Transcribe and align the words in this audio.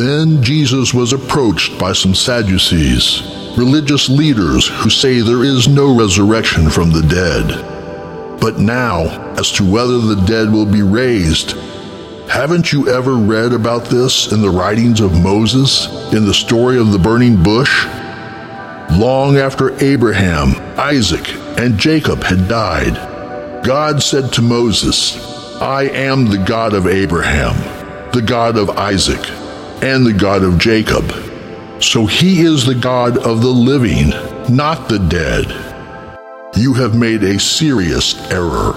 Then 0.00 0.42
Jesus 0.42 0.94
was 0.94 1.12
approached 1.12 1.78
by 1.78 1.92
some 1.92 2.14
Sadducees, 2.14 3.20
religious 3.58 4.08
leaders 4.08 4.66
who 4.66 4.88
say 4.88 5.20
there 5.20 5.44
is 5.44 5.68
no 5.68 5.94
resurrection 5.94 6.70
from 6.70 6.90
the 6.90 7.02
dead. 7.02 8.40
But 8.40 8.58
now, 8.58 9.02
as 9.32 9.52
to 9.52 9.70
whether 9.70 9.98
the 9.98 10.24
dead 10.26 10.50
will 10.50 10.64
be 10.64 10.80
raised, 10.80 11.50
haven't 12.30 12.72
you 12.72 12.88
ever 12.88 13.12
read 13.12 13.52
about 13.52 13.84
this 13.90 14.32
in 14.32 14.40
the 14.40 14.48
writings 14.48 15.00
of 15.00 15.22
Moses, 15.22 15.86
in 16.14 16.24
the 16.24 16.32
story 16.32 16.78
of 16.78 16.92
the 16.92 16.98
burning 16.98 17.42
bush? 17.42 17.84
Long 18.92 19.36
after 19.36 19.78
Abraham, 19.84 20.54
Isaac, 20.78 21.28
and 21.58 21.78
Jacob 21.78 22.22
had 22.22 22.48
died, 22.48 22.94
God 23.66 24.02
said 24.02 24.32
to 24.32 24.40
Moses, 24.40 25.60
I 25.60 25.82
am 25.82 26.24
the 26.24 26.42
God 26.42 26.72
of 26.72 26.86
Abraham, 26.86 27.54
the 28.12 28.22
God 28.22 28.56
of 28.56 28.70
Isaac, 28.70 29.20
and 29.82 30.04
the 30.04 30.12
God 30.12 30.42
of 30.42 30.58
Jacob. 30.58 31.10
So 31.82 32.04
he 32.04 32.42
is 32.42 32.66
the 32.66 32.74
God 32.74 33.16
of 33.18 33.40
the 33.40 33.48
living, 33.48 34.10
not 34.54 34.88
the 34.88 34.98
dead. 34.98 35.46
You 36.56 36.74
have 36.74 36.94
made 36.94 37.22
a 37.22 37.40
serious 37.40 38.14
error. 38.30 38.72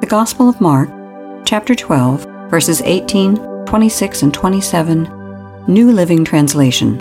The 0.00 0.06
Gospel 0.08 0.48
of 0.48 0.60
Mark, 0.60 0.88
chapter 1.44 1.74
12, 1.74 2.24
verses 2.48 2.80
18, 2.82 3.64
26, 3.66 4.22
and 4.22 4.32
27, 4.32 5.64
New 5.66 5.90
Living 5.90 6.24
Translation. 6.24 6.98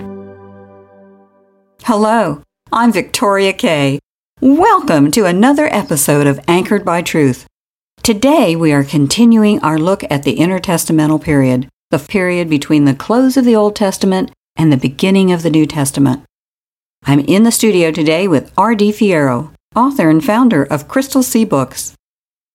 Hello, 1.84 2.42
I'm 2.72 2.92
Victoria 2.92 3.54
Kay. 3.54 4.00
Welcome 4.42 5.12
to 5.12 5.26
another 5.26 5.68
episode 5.74 6.26
of 6.26 6.40
Anchored 6.48 6.84
by 6.84 7.02
Truth. 7.02 7.46
Today 8.02 8.56
we 8.56 8.72
are 8.72 8.84
continuing 8.84 9.60
our 9.60 9.78
look 9.78 10.04
at 10.10 10.24
the 10.24 10.38
intertestamental 10.38 11.22
period, 11.22 11.70
the 11.92 12.00
period 12.00 12.50
between 12.50 12.86
the 12.86 12.94
close 12.94 13.36
of 13.36 13.46
the 13.46 13.56
Old 13.56 13.76
Testament 13.76 14.32
and 14.56 14.72
the 14.72 14.78
beginning 14.78 15.32
of 15.32 15.42
the 15.42 15.50
New 15.50 15.66
Testament. 15.66 16.24
I'm 17.04 17.22
in 17.22 17.44
the 17.44 17.52
studio 17.52 17.92
today 17.92 18.28
with 18.28 18.52
R.D. 18.58 18.92
Fierro, 18.92 19.52
author 19.76 20.10
and 20.10 20.24
founder 20.24 20.64
of 20.64 20.88
Crystal 20.88 21.24
Sea 21.24 21.46
Books. 21.46 21.96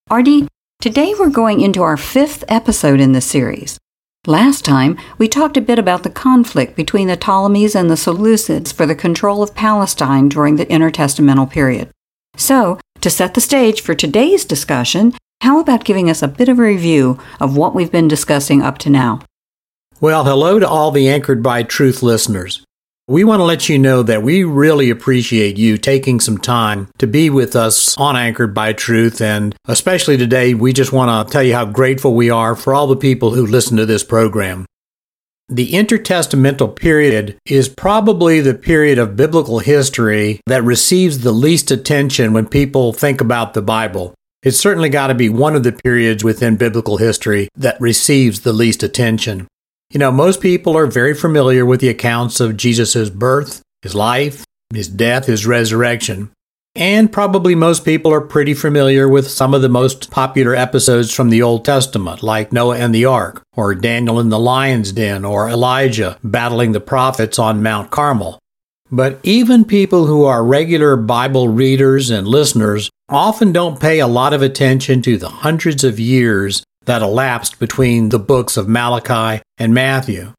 R.D., 0.09 0.47
today 0.79 1.13
we're 1.19 1.29
going 1.29 1.59
into 1.59 1.81
our 1.83 1.97
fifth 1.97 2.45
episode 2.47 3.01
in 3.01 3.11
the 3.11 3.19
series. 3.19 3.77
Last 4.25 4.63
time, 4.63 4.97
we 5.17 5.27
talked 5.27 5.57
a 5.57 5.61
bit 5.61 5.79
about 5.79 6.03
the 6.03 6.09
conflict 6.09 6.75
between 6.75 7.07
the 7.07 7.17
Ptolemies 7.17 7.75
and 7.75 7.89
the 7.89 7.95
Seleucids 7.95 8.73
for 8.73 8.85
the 8.85 8.95
control 8.95 9.43
of 9.43 9.53
Palestine 9.53 10.29
during 10.29 10.55
the 10.55 10.65
intertestamental 10.67 11.51
period. 11.51 11.89
So, 12.37 12.79
to 13.01 13.09
set 13.09 13.33
the 13.33 13.41
stage 13.41 13.81
for 13.81 13.93
today's 13.95 14.45
discussion, 14.45 15.13
how 15.41 15.59
about 15.59 15.83
giving 15.83 16.09
us 16.09 16.23
a 16.23 16.27
bit 16.27 16.49
of 16.49 16.57
a 16.57 16.63
review 16.63 17.19
of 17.39 17.55
what 17.55 17.75
we've 17.75 17.91
been 17.91 18.07
discussing 18.07 18.63
up 18.63 18.77
to 18.79 18.89
now? 18.89 19.21
Well, 20.01 20.25
hello 20.25 20.59
to 20.59 20.67
all 20.67 20.91
the 20.91 21.07
Anchored 21.07 21.41
by 21.41 21.63
Truth 21.63 22.03
listeners. 22.03 22.61
We 23.07 23.23
want 23.23 23.39
to 23.39 23.45
let 23.45 23.69
you 23.69 23.79
know 23.79 24.03
that 24.03 24.23
we 24.23 24.43
really 24.43 24.89
appreciate 24.89 25.55
you 25.55 25.77
taking 25.77 26.19
some 26.19 26.37
time 26.37 26.89
to 26.97 27.07
be 27.07 27.29
with 27.29 27.55
us 27.55 27.97
on 27.97 28.17
Anchored 28.17 28.53
by 28.53 28.73
Truth. 28.73 29.21
And 29.21 29.55
especially 29.69 30.17
today, 30.17 30.53
we 30.53 30.73
just 30.73 30.91
want 30.91 31.25
to 31.25 31.31
tell 31.31 31.43
you 31.43 31.53
how 31.53 31.63
grateful 31.63 32.13
we 32.13 32.29
are 32.29 32.57
for 32.57 32.73
all 32.73 32.87
the 32.87 32.97
people 32.97 33.33
who 33.35 33.45
listen 33.45 33.77
to 33.77 33.85
this 33.85 34.03
program. 34.03 34.65
The 35.47 35.71
intertestamental 35.71 36.75
period 36.75 37.37
is 37.45 37.69
probably 37.69 38.41
the 38.41 38.53
period 38.53 38.97
of 38.97 39.15
biblical 39.15 39.59
history 39.59 40.41
that 40.45 40.63
receives 40.65 41.19
the 41.19 41.31
least 41.31 41.71
attention 41.71 42.33
when 42.33 42.47
people 42.47 42.91
think 42.91 43.21
about 43.21 43.53
the 43.53 43.61
Bible. 43.61 44.13
It's 44.43 44.59
certainly 44.59 44.89
got 44.89 45.07
to 45.07 45.15
be 45.15 45.29
one 45.29 45.55
of 45.55 45.63
the 45.63 45.71
periods 45.71 46.21
within 46.21 46.57
biblical 46.57 46.97
history 46.97 47.47
that 47.55 47.79
receives 47.79 48.41
the 48.41 48.51
least 48.51 48.83
attention. 48.83 49.47
You 49.91 49.99
know, 49.99 50.11
most 50.11 50.41
people 50.41 50.75
are 50.75 50.87
very 50.87 51.13
familiar 51.13 51.65
with 51.65 51.79
the 51.79 51.89
accounts 51.89 52.39
of 52.39 52.57
Jesus' 52.57 53.09
birth, 53.09 53.61
his 53.81 53.95
life, 53.95 54.43
his 54.73 54.87
death, 54.87 55.25
his 55.27 55.45
resurrection. 55.45 56.31
And 56.77 57.11
probably 57.11 57.55
most 57.55 57.85
people 57.85 58.11
are 58.11 58.19
pretty 58.19 58.53
familiar 58.53 59.07
with 59.07 59.29
some 59.29 59.53
of 59.53 59.61
the 59.61 59.69
most 59.69 60.11
popular 60.11 60.53
episodes 60.53 61.13
from 61.13 61.29
the 61.29 61.41
Old 61.41 61.63
Testament, 61.63 62.21
like 62.21 62.51
Noah 62.51 62.77
and 62.77 62.93
the 62.93 63.05
Ark, 63.05 63.43
or 63.55 63.73
Daniel 63.73 64.19
in 64.19 64.27
the 64.29 64.39
lion's 64.39 64.91
den, 64.91 65.23
or 65.23 65.47
Elijah 65.47 66.17
battling 66.21 66.73
the 66.73 66.81
prophets 66.81 67.39
on 67.39 67.63
Mount 67.63 67.91
Carmel. 67.91 68.39
But 68.91 69.19
even 69.23 69.63
people 69.63 70.05
who 70.07 70.25
are 70.25 70.43
regular 70.43 70.97
Bible 70.97 71.47
readers 71.47 72.09
and 72.09 72.27
listeners 72.27 72.89
often 73.07 73.53
don't 73.53 73.79
pay 73.79 73.99
a 73.99 74.07
lot 74.07 74.33
of 74.33 74.41
attention 74.41 75.01
to 75.03 75.17
the 75.17 75.29
hundreds 75.29 75.83
of 75.83 75.99
years 75.99 76.63
that 76.85 77.01
elapsed 77.01 77.59
between 77.59 78.09
the 78.09 78.19
books 78.19 78.57
of 78.57 78.67
Malachi 78.67 79.41
and 79.57 79.73
Matthew. 79.73 80.33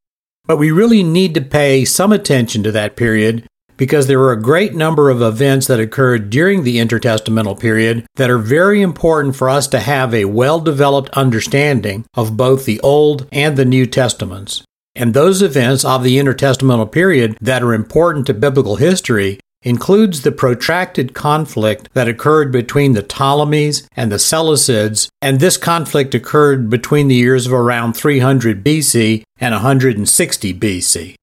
But 0.45 0.59
we 0.59 0.71
really 0.71 1.03
need 1.03 1.35
to 1.35 1.41
pay 1.41 1.85
some 1.85 2.13
attention 2.13 2.63
to 2.63 2.73
that 2.73 2.97
period 2.97 3.47
because 3.77 4.07
there 4.07 4.19
were 4.19 4.33
a 4.33 4.41
great 4.41 4.75
number 4.75 5.11
of 5.11 5.21
events 5.21 5.67
that 5.67 5.81
occurred 5.81 6.31
during 6.31 6.63
the 6.63 6.79
intertestamental 6.79 7.59
period 7.59 8.07
that 8.17 8.31
are 8.31 8.39
very 8.39 8.81
important 8.81 9.37
for 9.37 9.49
us 9.49 9.67
to 9.69 9.81
have 9.81 10.15
a 10.15 10.25
well 10.25 10.61
developed 10.61 11.11
understanding 11.11 12.07
of 12.15 12.37
both 12.37 12.65
the 12.65 12.81
Old 12.81 13.27
and 13.33 13.57
the 13.57 13.65
New 13.65 13.87
Testaments. 13.87 14.63
And 14.95 15.13
those 15.13 15.43
events 15.43 15.85
of 15.85 16.03
the 16.03 16.17
intertestamental 16.17 16.91
period 16.91 17.37
that 17.41 17.63
are 17.63 17.75
important 17.75 18.27
to 18.27 18.35
biblical 18.35 18.77
history 18.77 19.39
includes 19.67 20.23
the 20.23 20.31
protracted 20.31 21.13
conflict 21.13 21.89
that 21.93 22.07
occurred 22.07 22.53
between 22.53 22.93
the 22.93 23.03
Ptolemies 23.03 23.87
and 23.97 24.13
the 24.13 24.17
Seleucids, 24.17 25.09
and 25.21 25.41
this 25.41 25.57
conflict 25.57 26.15
occurred 26.15 26.71
between 26.71 27.09
the 27.09 27.17
years 27.17 27.47
of 27.47 27.53
around 27.53 27.95
300 27.95 28.65
BC 28.65 29.25
and 29.39 29.53
160 29.53 30.55
BC. 30.55 31.15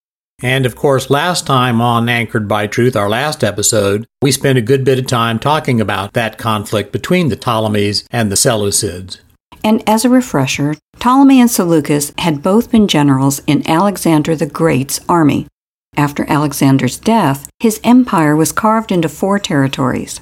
And 0.42 0.66
of 0.66 0.76
course, 0.76 1.10
last 1.10 1.48
time 1.48 1.80
on 1.80 2.10
Anchored 2.10 2.50
by 2.50 2.68
Truth, 2.68 2.98
our 2.98 3.10
last 3.10 3.46
episode, 3.46 4.06
we 4.22 4.34
spent 4.34 4.58
a 4.58 4.62
good 4.62 4.84
bit 4.84 5.00
of 5.00 5.08
time 5.08 5.40
talking 5.40 5.80
about 5.80 6.12
that 6.12 6.38
conflict 6.38 6.92
between 6.92 7.30
the 7.30 7.38
Ptolemies 7.38 8.06
and 8.12 8.30
the 8.30 8.36
Seleucids. 8.36 9.22
And 9.64 9.88
as 9.88 10.04
a 10.04 10.10
refresher, 10.10 10.76
Ptolemy 11.00 11.40
and 11.40 11.50
Seleucus 11.50 12.12
had 12.18 12.44
both 12.44 12.72
been 12.72 12.90
generals 12.90 13.42
in 13.48 13.66
Alexander 13.70 14.36
the 14.36 14.46
Great's 14.46 15.00
army. 15.08 15.48
After 15.96 16.26
Alexander's 16.30 16.98
death, 16.98 17.48
his 17.60 17.80
empire 17.84 18.36
was 18.36 18.52
carved 18.52 18.92
into 18.92 19.10
four 19.10 19.40
territories. 19.40 20.22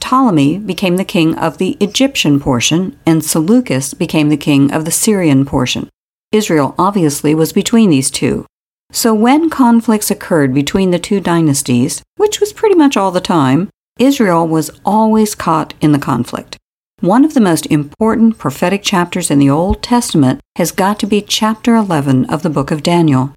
Ptolemy 0.00 0.58
became 0.58 0.96
the 0.96 1.04
king 1.04 1.36
of 1.36 1.58
the 1.58 1.76
Egyptian 1.80 2.38
portion, 2.40 2.98
and 3.06 3.24
Seleucus 3.24 3.94
became 3.94 4.28
the 4.28 4.36
king 4.36 4.72
of 4.72 4.84
the 4.84 4.90
Syrian 4.90 5.44
portion. 5.46 5.88
Israel 6.32 6.74
obviously 6.78 7.34
was 7.34 7.52
between 7.52 7.90
these 7.90 8.10
two. 8.10 8.44
So 8.92 9.14
when 9.14 9.50
conflicts 9.50 10.10
occurred 10.10 10.52
between 10.52 10.90
the 10.90 10.98
two 10.98 11.20
dynasties, 11.20 12.02
which 12.16 12.40
was 12.40 12.52
pretty 12.52 12.74
much 12.74 12.96
all 12.96 13.10
the 13.10 13.20
time, 13.20 13.70
Israel 13.98 14.46
was 14.46 14.70
always 14.84 15.34
caught 15.34 15.74
in 15.80 15.92
the 15.92 15.98
conflict. 15.98 16.56
One 17.00 17.24
of 17.24 17.34
the 17.34 17.40
most 17.40 17.66
important 17.66 18.38
prophetic 18.38 18.82
chapters 18.82 19.30
in 19.30 19.38
the 19.38 19.50
Old 19.50 19.82
Testament 19.82 20.40
has 20.56 20.72
got 20.72 20.98
to 21.00 21.06
be 21.06 21.20
chapter 21.20 21.74
11 21.74 22.24
of 22.26 22.42
the 22.42 22.50
book 22.50 22.70
of 22.70 22.82
Daniel. 22.82 23.32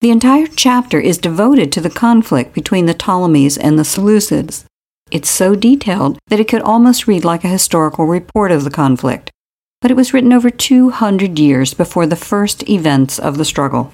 The 0.00 0.10
entire 0.10 0.46
chapter 0.46 0.98
is 0.98 1.18
devoted 1.18 1.70
to 1.72 1.80
the 1.82 1.90
conflict 1.90 2.54
between 2.54 2.86
the 2.86 2.94
Ptolemies 2.94 3.58
and 3.58 3.78
the 3.78 3.82
Seleucids. 3.82 4.64
It's 5.10 5.28
so 5.28 5.54
detailed 5.54 6.18
that 6.28 6.40
it 6.40 6.48
could 6.48 6.62
almost 6.62 7.06
read 7.06 7.22
like 7.22 7.44
a 7.44 7.48
historical 7.48 8.06
report 8.06 8.50
of 8.50 8.64
the 8.64 8.70
conflict. 8.70 9.30
But 9.82 9.90
it 9.90 9.98
was 9.98 10.14
written 10.14 10.32
over 10.32 10.48
200 10.48 11.38
years 11.38 11.74
before 11.74 12.06
the 12.06 12.16
first 12.16 12.66
events 12.66 13.18
of 13.18 13.36
the 13.36 13.44
struggle. 13.44 13.92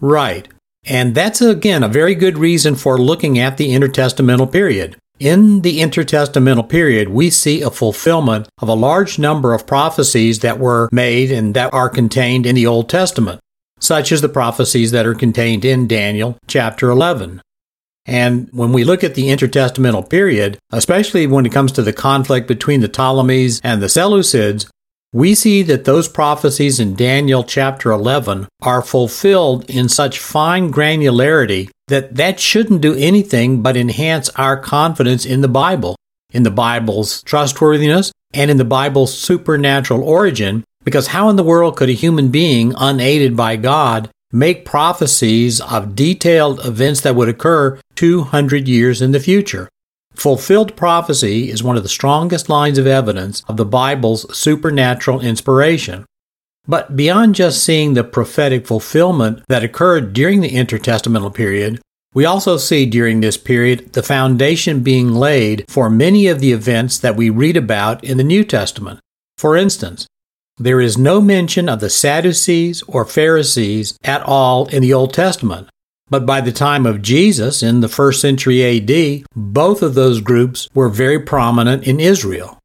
Right. 0.00 0.48
And 0.86 1.14
that's, 1.14 1.40
again, 1.40 1.84
a 1.84 1.88
very 1.88 2.16
good 2.16 2.36
reason 2.36 2.74
for 2.74 2.98
looking 2.98 3.38
at 3.38 3.56
the 3.56 3.68
intertestamental 3.68 4.50
period. 4.50 4.96
In 5.20 5.60
the 5.60 5.78
intertestamental 5.78 6.68
period, 6.68 7.10
we 7.10 7.30
see 7.30 7.62
a 7.62 7.70
fulfillment 7.70 8.48
of 8.58 8.68
a 8.68 8.74
large 8.74 9.20
number 9.20 9.54
of 9.54 9.68
prophecies 9.68 10.40
that 10.40 10.58
were 10.58 10.88
made 10.90 11.30
and 11.30 11.54
that 11.54 11.72
are 11.72 11.88
contained 11.88 12.44
in 12.44 12.56
the 12.56 12.66
Old 12.66 12.88
Testament 12.88 13.40
such 13.80 14.12
as 14.12 14.20
the 14.20 14.28
prophecies 14.28 14.90
that 14.90 15.06
are 15.06 15.14
contained 15.14 15.64
in 15.64 15.86
Daniel 15.86 16.38
chapter 16.46 16.90
11. 16.90 17.40
And 18.06 18.48
when 18.52 18.72
we 18.72 18.84
look 18.84 19.02
at 19.02 19.14
the 19.14 19.28
intertestamental 19.28 20.10
period, 20.10 20.58
especially 20.70 21.26
when 21.26 21.46
it 21.46 21.52
comes 21.52 21.72
to 21.72 21.82
the 21.82 21.92
conflict 21.92 22.46
between 22.46 22.80
the 22.80 22.88
Ptolemies 22.88 23.60
and 23.64 23.82
the 23.82 23.86
Seleucids, 23.86 24.66
we 25.12 25.34
see 25.34 25.62
that 25.62 25.84
those 25.84 26.08
prophecies 26.08 26.80
in 26.80 26.96
Daniel 26.96 27.44
chapter 27.44 27.92
11 27.92 28.48
are 28.62 28.82
fulfilled 28.82 29.68
in 29.70 29.88
such 29.88 30.18
fine 30.18 30.72
granularity 30.72 31.70
that 31.86 32.16
that 32.16 32.40
shouldn't 32.40 32.80
do 32.80 32.94
anything 32.96 33.62
but 33.62 33.76
enhance 33.76 34.28
our 34.30 34.56
confidence 34.56 35.24
in 35.24 35.40
the 35.40 35.48
Bible, 35.48 35.96
in 36.32 36.42
the 36.42 36.50
Bible's 36.50 37.22
trustworthiness, 37.22 38.12
and 38.32 38.50
in 38.50 38.56
the 38.56 38.64
Bible's 38.64 39.16
supernatural 39.16 40.02
origin, 40.02 40.64
because 40.84 41.08
how 41.08 41.28
in 41.28 41.36
the 41.36 41.42
world 41.42 41.76
could 41.76 41.88
a 41.88 41.92
human 41.92 42.28
being, 42.28 42.74
unaided 42.76 43.36
by 43.36 43.56
God, 43.56 44.10
make 44.30 44.64
prophecies 44.64 45.60
of 45.60 45.96
detailed 45.96 46.64
events 46.64 47.00
that 47.00 47.14
would 47.14 47.28
occur 47.28 47.80
200 47.94 48.68
years 48.68 49.02
in 49.02 49.12
the 49.12 49.20
future? 49.20 49.68
Fulfilled 50.14 50.76
prophecy 50.76 51.50
is 51.50 51.62
one 51.62 51.76
of 51.76 51.82
the 51.82 51.88
strongest 51.88 52.48
lines 52.48 52.78
of 52.78 52.86
evidence 52.86 53.42
of 53.48 53.56
the 53.56 53.64
Bible's 53.64 54.32
supernatural 54.36 55.20
inspiration. 55.20 56.04
But 56.66 56.96
beyond 56.96 57.34
just 57.34 57.62
seeing 57.62 57.94
the 57.94 58.04
prophetic 58.04 58.66
fulfillment 58.66 59.42
that 59.48 59.64
occurred 59.64 60.12
during 60.12 60.40
the 60.40 60.50
intertestamental 60.50 61.34
period, 61.34 61.80
we 62.14 62.24
also 62.24 62.56
see 62.56 62.86
during 62.86 63.20
this 63.20 63.36
period 63.36 63.92
the 63.92 64.02
foundation 64.02 64.82
being 64.82 65.12
laid 65.12 65.64
for 65.68 65.90
many 65.90 66.28
of 66.28 66.38
the 66.38 66.52
events 66.52 66.96
that 66.98 67.16
we 67.16 67.28
read 67.28 67.56
about 67.56 68.02
in 68.04 68.16
the 68.16 68.24
New 68.24 68.44
Testament. 68.44 69.00
For 69.36 69.56
instance, 69.56 70.06
there 70.58 70.80
is 70.80 70.96
no 70.96 71.20
mention 71.20 71.68
of 71.68 71.80
the 71.80 71.90
Sadducees 71.90 72.82
or 72.86 73.04
Pharisees 73.04 73.98
at 74.04 74.22
all 74.22 74.66
in 74.66 74.82
the 74.82 74.94
Old 74.94 75.12
Testament. 75.12 75.68
But 76.08 76.26
by 76.26 76.40
the 76.40 76.52
time 76.52 76.86
of 76.86 77.02
Jesus 77.02 77.62
in 77.62 77.80
the 77.80 77.88
first 77.88 78.20
century 78.20 78.62
AD, 78.62 79.24
both 79.34 79.82
of 79.82 79.94
those 79.94 80.20
groups 80.20 80.68
were 80.74 80.88
very 80.88 81.18
prominent 81.18 81.84
in 81.84 81.98
Israel. 81.98 82.58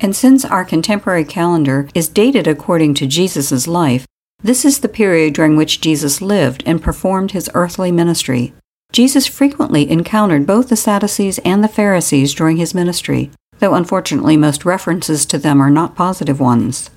And 0.00 0.14
since 0.14 0.44
our 0.44 0.64
contemporary 0.64 1.24
calendar 1.24 1.88
is 1.94 2.08
dated 2.08 2.46
according 2.46 2.94
to 2.94 3.06
Jesus' 3.06 3.66
life, 3.66 4.06
this 4.42 4.64
is 4.64 4.80
the 4.80 4.88
period 4.88 5.34
during 5.34 5.56
which 5.56 5.80
Jesus 5.80 6.20
lived 6.20 6.62
and 6.66 6.82
performed 6.82 7.32
his 7.32 7.50
earthly 7.54 7.90
ministry. 7.90 8.52
Jesus 8.92 9.26
frequently 9.26 9.90
encountered 9.90 10.46
both 10.46 10.68
the 10.68 10.76
Sadducees 10.76 11.38
and 11.38 11.64
the 11.64 11.68
Pharisees 11.68 12.34
during 12.34 12.58
his 12.58 12.74
ministry, 12.74 13.30
though 13.58 13.74
unfortunately 13.74 14.36
most 14.36 14.64
references 14.64 15.26
to 15.26 15.38
them 15.38 15.60
are 15.60 15.70
not 15.70 15.96
positive 15.96 16.38
ones. 16.38 16.90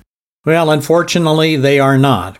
Well, 0.46 0.70
unfortunately, 0.70 1.56
they 1.56 1.78
are 1.78 1.98
not. 1.98 2.38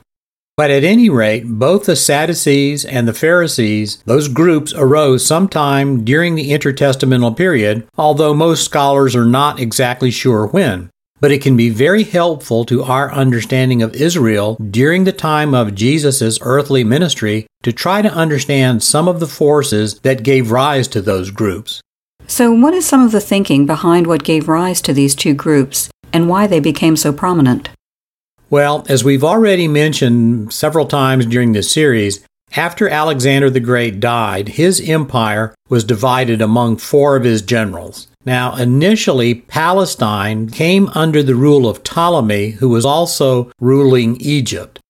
But 0.56 0.70
at 0.70 0.85
any 0.85 1.08
rate, 1.08 1.47
both 1.47 1.87
the 1.87 1.97
Sadducees 1.97 2.85
and 2.85 3.08
the 3.08 3.14
Pharisees, 3.14 4.02
those 4.05 4.29
groups 4.29 4.75
arose 4.75 5.25
sometime 5.25 6.05
during 6.05 6.35
the 6.35 6.50
intertestamental 6.50 7.37
period, 7.37 7.87
although 7.97 8.35
most 8.35 8.64
scholars 8.64 9.17
are 9.17 9.25
not 9.25 9.58
exactly 9.58 10.11
sure 10.11 10.47
when. 10.47 10.91
But 11.20 11.32
it 11.32 11.43
can 11.43 11.56
be 11.56 11.69
very 11.69 12.05
helpful 12.05 12.64
to 12.67 12.82
our 12.82 13.12
understanding 13.12 13.82
of 13.82 13.94
Israel 13.94 14.56
during 14.56 15.05
the 15.05 15.12
time 15.12 15.55
of 15.55 15.75
Jesus' 15.75 16.38
earthly 16.43 16.85
ministry 16.85 17.46
to 17.62 17.73
try 17.73 18.03
to 18.03 18.12
understand 18.12 18.82
some 18.82 19.08
of 19.08 19.20
the 19.20 19.26
forces 19.26 19.99
that 20.00 20.23
gave 20.23 20.50
rise 20.50 20.88
to 20.88 21.03
those 21.03 21.31
groups. 21.31 21.81
So, 22.26 22.53
what 22.53 22.75
is 22.75 22.87
some 22.87 23.03
of 23.03 23.12
the 23.12 23.20
thinking 23.20 23.67
behind 23.67 24.06
what 24.06 24.25
gave 24.25 24.49
rise 24.49 24.81
to 24.82 24.93
these 24.93 25.14
two 25.14 25.35
groups 25.35 25.91
and 26.12 26.29
why 26.29 26.46
they 26.46 26.61
became 26.61 26.96
so 26.96 27.12
prominent? 27.12 27.70
Well, 28.50 28.85
as 28.88 29.05
we've 29.05 29.23
already 29.23 29.69
mentioned 29.69 30.52
several 30.52 30.87
times 30.87 31.25
during 31.25 31.52
this 31.52 31.70
series, 31.70 32.26
after 32.56 32.88
Alexander 32.88 33.49
the 33.49 33.61
Great 33.61 34.00
died, 34.00 34.49
his 34.49 34.81
empire 34.81 35.55
was 35.69 35.85
divided 35.85 36.43
among 36.43 36.79
four 36.79 37.14
of 37.14 37.23
his 37.23 37.43
generals. 37.43 38.08
Now, 38.25 38.56
initially, 38.56 39.37
Palestine 39.37 40.50
came 40.50 40.88
under 40.97 41.23
the 41.23 41.37
rule 41.37 41.69
of 41.69 41.85
Ptolemy, 41.85 42.50
who 42.50 42.69
was 42.69 42.85
also 42.85 43.52
ruling 43.61 44.17
Egypt. 44.20 44.81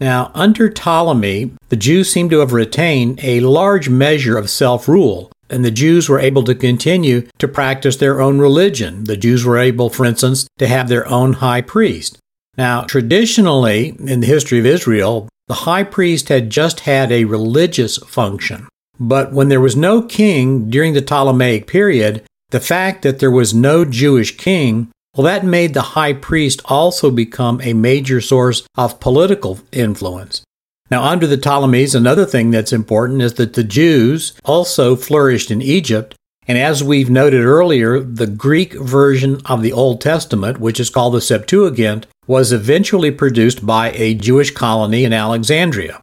Now, 0.00 0.32
under 0.34 0.68
Ptolemy, 0.68 1.52
the 1.68 1.76
Jews 1.76 2.10
seem 2.10 2.28
to 2.30 2.40
have 2.40 2.52
retained 2.52 3.20
a 3.22 3.38
large 3.40 3.88
measure 3.88 4.36
of 4.36 4.50
self 4.50 4.88
rule, 4.88 5.30
and 5.48 5.64
the 5.64 5.70
Jews 5.70 6.08
were 6.08 6.18
able 6.18 6.42
to 6.42 6.54
continue 6.54 7.28
to 7.38 7.46
practice 7.46 7.96
their 7.96 8.20
own 8.20 8.40
religion. 8.40 9.04
The 9.04 9.16
Jews 9.16 9.44
were 9.44 9.56
able, 9.56 9.88
for 9.88 10.04
instance, 10.04 10.48
to 10.58 10.66
have 10.66 10.88
their 10.88 11.06
own 11.08 11.34
high 11.34 11.60
priest. 11.60 12.18
Now, 12.56 12.82
traditionally, 12.82 13.94
in 13.98 14.20
the 14.20 14.26
history 14.26 14.58
of 14.58 14.66
Israel, 14.66 15.28
the 15.48 15.54
high 15.54 15.82
priest 15.82 16.28
had 16.28 16.50
just 16.50 16.80
had 16.80 17.10
a 17.10 17.24
religious 17.24 17.98
function. 17.98 18.68
But 18.98 19.32
when 19.32 19.48
there 19.48 19.60
was 19.60 19.76
no 19.76 20.02
king 20.02 20.70
during 20.70 20.94
the 20.94 21.02
Ptolemaic 21.02 21.66
period, 21.66 22.22
the 22.50 22.60
fact 22.60 23.02
that 23.02 23.18
there 23.18 23.30
was 23.30 23.52
no 23.52 23.84
Jewish 23.84 24.36
king, 24.36 24.90
well, 25.16 25.24
that 25.24 25.44
made 25.44 25.74
the 25.74 25.82
high 25.82 26.12
priest 26.12 26.62
also 26.66 27.10
become 27.10 27.60
a 27.60 27.72
major 27.72 28.20
source 28.20 28.66
of 28.76 29.00
political 29.00 29.60
influence. 29.72 30.42
Now, 30.90 31.02
under 31.02 31.26
the 31.26 31.38
Ptolemies, 31.38 31.94
another 31.94 32.24
thing 32.24 32.50
that's 32.50 32.72
important 32.72 33.22
is 33.22 33.34
that 33.34 33.54
the 33.54 33.64
Jews 33.64 34.34
also 34.44 34.96
flourished 34.96 35.50
in 35.50 35.60
Egypt. 35.60 36.14
And 36.46 36.58
as 36.58 36.84
we've 36.84 37.08
noted 37.08 37.44
earlier, 37.44 38.00
the 38.00 38.26
Greek 38.26 38.74
version 38.74 39.40
of 39.46 39.62
the 39.62 39.72
Old 39.72 40.00
Testament, 40.00 40.60
which 40.60 40.78
is 40.78 40.90
called 40.90 41.14
the 41.14 41.20
Septuagint, 41.20 42.06
was 42.26 42.52
eventually 42.52 43.10
produced 43.10 43.64
by 43.64 43.92
a 43.92 44.14
Jewish 44.14 44.50
colony 44.50 45.04
in 45.04 45.12
Alexandria. 45.12 46.00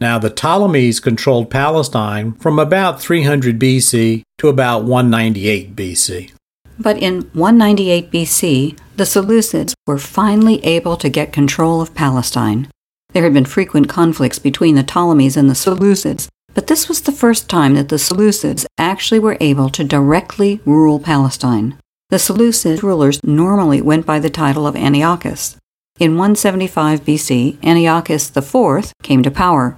Now, 0.00 0.18
the 0.18 0.30
Ptolemies 0.30 1.00
controlled 1.00 1.50
Palestine 1.50 2.32
from 2.32 2.58
about 2.58 3.00
300 3.00 3.58
BC 3.58 4.22
to 4.38 4.48
about 4.48 4.84
198 4.84 5.76
BC. 5.76 6.32
But 6.78 6.98
in 6.98 7.30
198 7.32 8.10
BC, 8.10 8.78
the 8.96 9.04
Seleucids 9.04 9.74
were 9.86 9.98
finally 9.98 10.64
able 10.64 10.96
to 10.96 11.08
get 11.08 11.32
control 11.32 11.80
of 11.80 11.94
Palestine. 11.94 12.68
There 13.12 13.22
had 13.22 13.34
been 13.34 13.44
frequent 13.44 13.88
conflicts 13.88 14.38
between 14.38 14.74
the 14.74 14.82
Ptolemies 14.82 15.36
and 15.36 15.48
the 15.48 15.54
Seleucids, 15.54 16.28
but 16.54 16.66
this 16.66 16.88
was 16.88 17.00
the 17.00 17.12
first 17.12 17.48
time 17.48 17.74
that 17.74 17.88
the 17.88 17.96
Seleucids 17.96 18.66
actually 18.78 19.18
were 19.18 19.36
able 19.40 19.68
to 19.70 19.84
directly 19.84 20.60
rule 20.64 20.98
Palestine. 20.98 21.78
The 22.10 22.18
Seleucid 22.18 22.82
rulers 22.82 23.22
normally 23.24 23.80
went 23.80 24.04
by 24.04 24.18
the 24.18 24.30
title 24.30 24.66
of 24.66 24.76
Antiochus. 24.76 25.56
In 25.98 26.12
175 26.16 27.04
BC, 27.04 27.62
Antiochus 27.62 28.36
IV 28.36 28.92
came 29.02 29.22
to 29.22 29.30
power. 29.30 29.76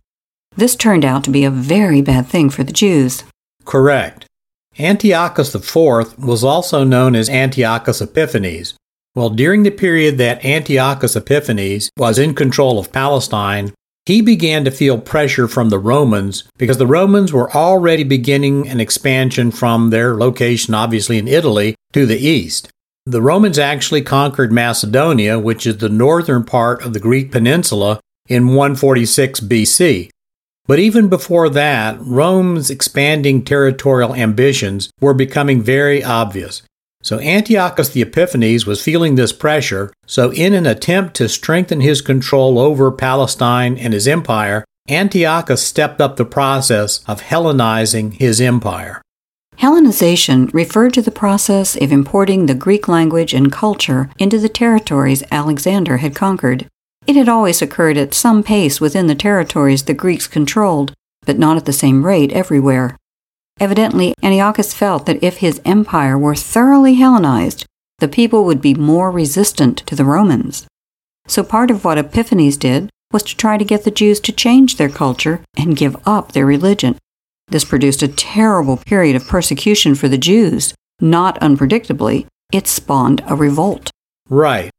This 0.56 0.76
turned 0.76 1.04
out 1.04 1.24
to 1.24 1.30
be 1.30 1.44
a 1.44 1.50
very 1.50 2.00
bad 2.00 2.26
thing 2.26 2.50
for 2.50 2.64
the 2.64 2.72
Jews. 2.72 3.24
Correct. 3.64 4.26
Antiochus 4.78 5.54
IV 5.54 6.18
was 6.18 6.42
also 6.42 6.82
known 6.82 7.14
as 7.14 7.28
Antiochus 7.28 8.00
Epiphanes. 8.00 8.74
Well, 9.14 9.30
during 9.30 9.62
the 9.62 9.70
period 9.70 10.18
that 10.18 10.44
Antiochus 10.44 11.14
Epiphanes 11.14 11.90
was 11.96 12.18
in 12.18 12.34
control 12.34 12.80
of 12.80 12.92
Palestine, 12.92 13.72
he 14.06 14.20
began 14.20 14.64
to 14.64 14.70
feel 14.70 14.98
pressure 14.98 15.48
from 15.48 15.70
the 15.70 15.78
Romans 15.78 16.44
because 16.58 16.78
the 16.78 16.86
Romans 16.86 17.32
were 17.32 17.50
already 17.52 18.04
beginning 18.04 18.68
an 18.68 18.80
expansion 18.80 19.50
from 19.50 19.90
their 19.90 20.16
location, 20.16 20.74
obviously 20.74 21.18
in 21.18 21.26
Italy, 21.26 21.74
to 21.92 22.04
the 22.04 22.18
east. 22.18 22.68
The 23.06 23.22
Romans 23.22 23.58
actually 23.58 24.02
conquered 24.02 24.52
Macedonia, 24.52 25.38
which 25.38 25.66
is 25.66 25.78
the 25.78 25.88
northern 25.88 26.44
part 26.44 26.82
of 26.84 26.92
the 26.92 27.00
Greek 27.00 27.30
peninsula, 27.30 28.00
in 28.28 28.48
146 28.48 29.40
BC. 29.40 30.10
But 30.66 30.78
even 30.78 31.08
before 31.08 31.50
that, 31.50 31.98
Rome's 32.00 32.70
expanding 32.70 33.44
territorial 33.44 34.14
ambitions 34.14 34.90
were 35.00 35.12
becoming 35.12 35.62
very 35.62 36.02
obvious. 36.02 36.62
So 37.04 37.20
Antiochus 37.20 37.90
the 37.90 38.00
Epiphanes 38.00 38.64
was 38.64 38.82
feeling 38.82 39.14
this 39.14 39.30
pressure, 39.30 39.92
so 40.06 40.32
in 40.32 40.54
an 40.54 40.64
attempt 40.64 41.14
to 41.16 41.28
strengthen 41.28 41.82
his 41.82 42.00
control 42.00 42.58
over 42.58 42.90
Palestine 42.90 43.76
and 43.76 43.92
his 43.92 44.08
empire, 44.08 44.64
Antiochus 44.88 45.62
stepped 45.62 46.00
up 46.00 46.16
the 46.16 46.24
process 46.24 47.04
of 47.06 47.20
Hellenizing 47.20 48.14
his 48.14 48.40
empire. 48.40 49.02
Hellenization 49.58 50.52
referred 50.54 50.94
to 50.94 51.02
the 51.02 51.10
process 51.10 51.76
of 51.76 51.92
importing 51.92 52.46
the 52.46 52.54
Greek 52.54 52.88
language 52.88 53.34
and 53.34 53.52
culture 53.52 54.08
into 54.18 54.38
the 54.38 54.48
territories 54.48 55.22
Alexander 55.30 55.98
had 55.98 56.14
conquered. 56.14 56.66
It 57.06 57.16
had 57.16 57.28
always 57.28 57.60
occurred 57.60 57.98
at 57.98 58.14
some 58.14 58.42
pace 58.42 58.80
within 58.80 59.08
the 59.08 59.14
territories 59.14 59.82
the 59.82 59.92
Greeks 59.92 60.26
controlled, 60.26 60.94
but 61.26 61.38
not 61.38 61.58
at 61.58 61.66
the 61.66 61.72
same 61.74 62.06
rate 62.06 62.32
everywhere. 62.32 62.96
Evidently, 63.60 64.14
Antiochus 64.22 64.74
felt 64.74 65.06
that 65.06 65.22
if 65.22 65.38
his 65.38 65.60
empire 65.64 66.18
were 66.18 66.34
thoroughly 66.34 66.94
Hellenized, 66.94 67.64
the 67.98 68.08
people 68.08 68.44
would 68.44 68.60
be 68.60 68.74
more 68.74 69.10
resistant 69.10 69.78
to 69.86 69.94
the 69.94 70.04
Romans. 70.04 70.66
So 71.26 71.42
part 71.42 71.70
of 71.70 71.84
what 71.84 71.98
Epiphanes 71.98 72.56
did 72.56 72.90
was 73.12 73.22
to 73.22 73.36
try 73.36 73.56
to 73.56 73.64
get 73.64 73.84
the 73.84 73.90
Jews 73.90 74.18
to 74.20 74.32
change 74.32 74.76
their 74.76 74.88
culture 74.88 75.40
and 75.56 75.76
give 75.76 75.96
up 76.06 76.32
their 76.32 76.44
religion. 76.44 76.98
This 77.48 77.64
produced 77.64 78.02
a 78.02 78.08
terrible 78.08 78.76
period 78.76 79.14
of 79.14 79.28
persecution 79.28 79.94
for 79.94 80.08
the 80.08 80.18
Jews. 80.18 80.74
Not 81.00 81.40
unpredictably, 81.40 82.26
it 82.52 82.66
spawned 82.66 83.22
a 83.26 83.36
revolt. 83.36 83.90
Right. 84.28 84.70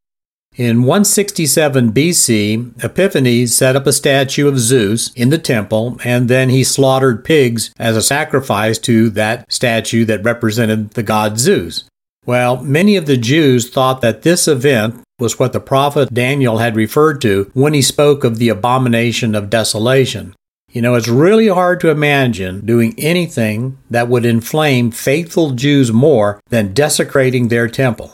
In 0.58 0.84
167 0.84 1.92
BC, 1.92 2.82
Epiphanes 2.82 3.54
set 3.54 3.76
up 3.76 3.86
a 3.86 3.92
statue 3.92 4.48
of 4.48 4.58
Zeus 4.58 5.12
in 5.14 5.30
the 5.30 5.38
temple, 5.38 5.98
and 6.06 6.30
then 6.30 6.48
he 6.48 6.64
slaughtered 6.64 7.26
pigs 7.26 7.74
as 7.78 7.98
a 7.98 8.02
sacrifice 8.02 8.80
to 8.80 9.10
that 9.10 9.52
statue 9.52 10.06
that 10.06 10.24
represented 10.24 10.92
the 10.92 11.04
god 11.04 11.40
Zeus. 11.40 11.84
Well, 12.26 12.64
many 12.64 12.96
of 12.96 13.06
the 13.06 13.18
Jews 13.18 13.70
thought 13.70 14.00
that 14.00 14.22
this 14.22 14.48
event 14.48 15.04
was 15.20 15.38
what 15.38 15.52
the 15.52 15.60
prophet 15.60 16.14
Daniel 16.14 16.60
had 16.60 16.78
referred 16.78 17.22
to 17.24 17.52
when 17.54 17.74
he 17.74 17.82
spoke 17.82 18.24
of 18.24 18.38
the 18.38 18.48
abomination 18.48 19.36
of 19.36 19.50
desolation. 19.50 20.34
You 20.72 20.82
know, 20.82 20.96
it's 20.96 21.10
really 21.10 21.50
hard 21.50 21.82
to 21.82 21.90
imagine 21.90 22.66
doing 22.66 22.96
anything 22.98 23.78
that 23.90 24.08
would 24.08 24.26
inflame 24.26 24.92
faithful 24.92 25.52
Jews 25.52 25.92
more 25.92 26.40
than 26.48 26.74
desecrating 26.74 27.50
their 27.50 27.68
temple. 27.68 28.14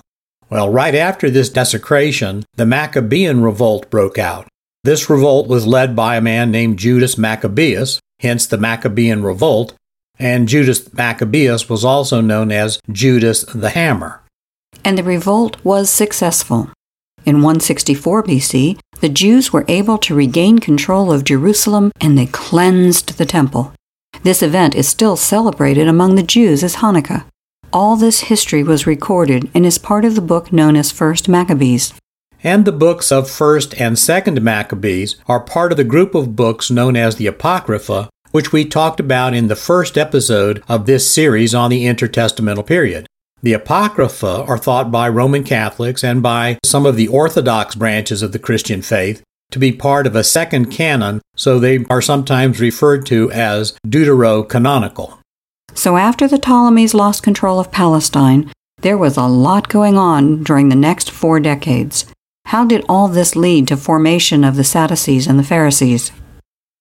Well, 0.51 0.69
right 0.69 0.93
after 0.93 1.29
this 1.29 1.49
desecration, 1.49 2.43
the 2.55 2.65
Maccabean 2.65 3.41
revolt 3.41 3.89
broke 3.89 4.17
out. 4.17 4.49
This 4.83 5.09
revolt 5.09 5.47
was 5.47 5.65
led 5.65 5.95
by 5.95 6.17
a 6.17 6.21
man 6.21 6.51
named 6.51 6.77
Judas 6.77 7.17
Maccabeus, 7.17 8.01
hence 8.19 8.45
the 8.45 8.57
Maccabean 8.57 9.23
revolt, 9.23 9.73
and 10.19 10.49
Judas 10.49 10.91
Maccabeus 10.93 11.69
was 11.69 11.85
also 11.85 12.19
known 12.19 12.51
as 12.51 12.81
Judas 12.91 13.45
the 13.45 13.69
Hammer. 13.69 14.21
And 14.83 14.97
the 14.97 15.03
revolt 15.03 15.55
was 15.63 15.89
successful. 15.89 16.69
In 17.23 17.37
164 17.37 18.23
BC, 18.23 18.77
the 18.99 19.07
Jews 19.07 19.53
were 19.53 19.63
able 19.69 19.97
to 19.99 20.13
regain 20.13 20.59
control 20.59 21.13
of 21.13 21.23
Jerusalem 21.23 21.93
and 22.01 22.17
they 22.17 22.25
cleansed 22.25 23.17
the 23.17 23.25
temple. 23.25 23.73
This 24.23 24.43
event 24.43 24.75
is 24.75 24.89
still 24.89 25.15
celebrated 25.15 25.87
among 25.87 26.15
the 26.15 26.23
Jews 26.23 26.61
as 26.61 26.77
Hanukkah. 26.77 27.23
All 27.73 27.95
this 27.95 28.21
history 28.21 28.63
was 28.63 28.85
recorded 28.85 29.49
and 29.53 29.65
is 29.65 29.77
part 29.77 30.03
of 30.03 30.15
the 30.15 30.21
book 30.21 30.51
known 30.51 30.75
as 30.75 30.91
First 30.91 31.29
Maccabees. 31.29 31.93
And 32.43 32.65
the 32.65 32.73
books 32.73 33.13
of 33.13 33.29
1st 33.29 33.79
and 33.79 33.95
2nd 33.95 34.41
Maccabees 34.41 35.15
are 35.27 35.39
part 35.39 35.71
of 35.71 35.77
the 35.77 35.85
group 35.85 36.13
of 36.13 36.35
books 36.35 36.69
known 36.69 36.97
as 36.97 37.15
the 37.15 37.27
Apocrypha, 37.27 38.09
which 38.31 38.51
we 38.51 38.65
talked 38.65 38.99
about 38.99 39.33
in 39.33 39.47
the 39.47 39.55
first 39.55 39.97
episode 39.97 40.61
of 40.67 40.85
this 40.85 41.09
series 41.09 41.55
on 41.55 41.69
the 41.69 41.85
intertestamental 41.85 42.65
period. 42.65 43.07
The 43.41 43.53
Apocrypha 43.53 44.43
are 44.43 44.57
thought 44.57 44.91
by 44.91 45.07
Roman 45.07 45.45
Catholics 45.45 46.03
and 46.03 46.21
by 46.21 46.57
some 46.65 46.85
of 46.85 46.97
the 46.97 47.07
Orthodox 47.07 47.75
branches 47.75 48.21
of 48.21 48.33
the 48.33 48.39
Christian 48.39 48.81
faith 48.81 49.23
to 49.51 49.59
be 49.59 49.71
part 49.71 50.07
of 50.07 50.15
a 50.15 50.25
second 50.25 50.71
canon, 50.71 51.21
so 51.37 51.57
they 51.57 51.85
are 51.89 52.01
sometimes 52.01 52.59
referred 52.59 53.05
to 53.05 53.31
as 53.31 53.77
deuterocanonical. 53.87 55.19
So 55.73 55.97
after 55.97 56.27
the 56.27 56.39
Ptolemies 56.39 56.93
lost 56.93 57.23
control 57.23 57.59
of 57.59 57.71
Palestine, 57.71 58.51
there 58.81 58.97
was 58.97 59.17
a 59.17 59.23
lot 59.23 59.69
going 59.69 59.97
on 59.97 60.43
during 60.43 60.69
the 60.69 60.75
next 60.75 61.11
four 61.11 61.39
decades. 61.39 62.05
How 62.45 62.65
did 62.65 62.83
all 62.89 63.07
this 63.07 63.35
lead 63.35 63.67
to 63.69 63.77
formation 63.77 64.43
of 64.43 64.55
the 64.55 64.63
Sadducees 64.63 65.27
and 65.27 65.39
the 65.39 65.43
Pharisees? 65.43 66.11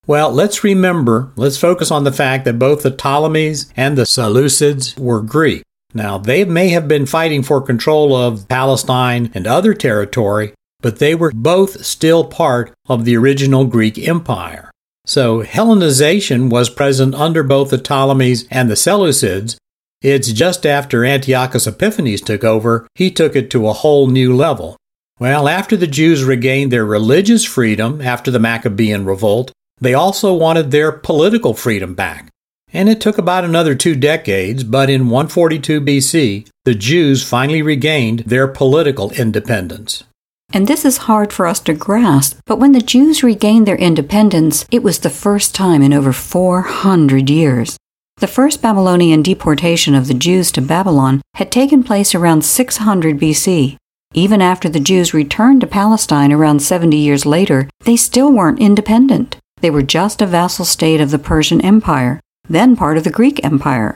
Well, 0.06 0.32
let's 0.32 0.64
remember, 0.64 1.30
let's 1.36 1.58
focus 1.58 1.90
on 1.90 2.04
the 2.04 2.12
fact 2.12 2.44
that 2.44 2.58
both 2.58 2.82
the 2.82 2.90
Ptolemies 2.90 3.72
and 3.76 3.96
the 3.96 4.02
Seleucids 4.02 4.98
were 4.98 5.20
Greek. 5.20 5.62
Now, 5.92 6.18
they 6.18 6.44
may 6.44 6.68
have 6.70 6.88
been 6.88 7.06
fighting 7.06 7.42
for 7.42 7.60
control 7.60 8.16
of 8.16 8.48
Palestine 8.48 9.30
and 9.34 9.46
other 9.46 9.74
territory, 9.74 10.52
but 10.80 10.98
they 10.98 11.14
were 11.14 11.32
both 11.34 11.84
still 11.84 12.24
part 12.24 12.72
of 12.88 13.04
the 13.04 13.16
original 13.16 13.66
Greek 13.66 13.98
Empire. 13.98 14.69
So, 15.10 15.42
Hellenization 15.42 16.50
was 16.50 16.70
present 16.70 17.16
under 17.16 17.42
both 17.42 17.70
the 17.70 17.78
Ptolemies 17.78 18.46
and 18.48 18.70
the 18.70 18.76
Seleucids. 18.76 19.56
It's 20.00 20.32
just 20.32 20.64
after 20.64 21.04
Antiochus 21.04 21.66
Epiphanes 21.66 22.20
took 22.20 22.44
over, 22.44 22.86
he 22.94 23.10
took 23.10 23.34
it 23.34 23.50
to 23.50 23.66
a 23.66 23.72
whole 23.72 24.06
new 24.06 24.32
level. 24.32 24.76
Well, 25.18 25.48
after 25.48 25.76
the 25.76 25.88
Jews 25.88 26.22
regained 26.22 26.70
their 26.70 26.84
religious 26.84 27.44
freedom 27.44 28.00
after 28.00 28.30
the 28.30 28.38
Maccabean 28.38 29.04
revolt, 29.04 29.50
they 29.80 29.94
also 29.94 30.32
wanted 30.32 30.70
their 30.70 30.92
political 30.92 31.54
freedom 31.54 31.94
back. 31.94 32.30
And 32.72 32.88
it 32.88 33.00
took 33.00 33.18
about 33.18 33.44
another 33.44 33.74
two 33.74 33.96
decades, 33.96 34.62
but 34.62 34.88
in 34.88 35.10
142 35.10 35.80
BC, 35.80 36.46
the 36.64 36.76
Jews 36.76 37.28
finally 37.28 37.62
regained 37.62 38.20
their 38.20 38.46
political 38.46 39.10
independence. 39.10 40.04
And 40.52 40.66
this 40.66 40.84
is 40.84 41.06
hard 41.08 41.32
for 41.32 41.46
us 41.46 41.60
to 41.60 41.74
grasp, 41.74 42.38
but 42.44 42.58
when 42.58 42.72
the 42.72 42.80
Jews 42.80 43.22
regained 43.22 43.66
their 43.68 43.76
independence, 43.76 44.66
it 44.70 44.82
was 44.82 44.98
the 44.98 45.10
first 45.10 45.54
time 45.54 45.80
in 45.80 45.92
over 45.92 46.12
400 46.12 47.30
years. 47.30 47.76
The 48.16 48.26
first 48.26 48.60
Babylonian 48.60 49.22
deportation 49.22 49.94
of 49.94 50.08
the 50.08 50.14
Jews 50.14 50.50
to 50.52 50.60
Babylon 50.60 51.22
had 51.34 51.52
taken 51.52 51.84
place 51.84 52.14
around 52.14 52.44
600 52.44 53.18
BC. 53.18 53.76
Even 54.12 54.42
after 54.42 54.68
the 54.68 54.80
Jews 54.80 55.14
returned 55.14 55.60
to 55.60 55.68
Palestine 55.68 56.32
around 56.32 56.60
70 56.60 56.96
years 56.96 57.24
later, 57.24 57.68
they 57.84 57.96
still 57.96 58.32
weren't 58.32 58.58
independent. 58.58 59.36
They 59.60 59.70
were 59.70 59.82
just 59.82 60.20
a 60.20 60.26
vassal 60.26 60.64
state 60.64 61.00
of 61.00 61.12
the 61.12 61.18
Persian 61.18 61.60
Empire, 61.60 62.18
then 62.48 62.74
part 62.74 62.96
of 62.96 63.04
the 63.04 63.10
Greek 63.10 63.44
Empire. 63.44 63.94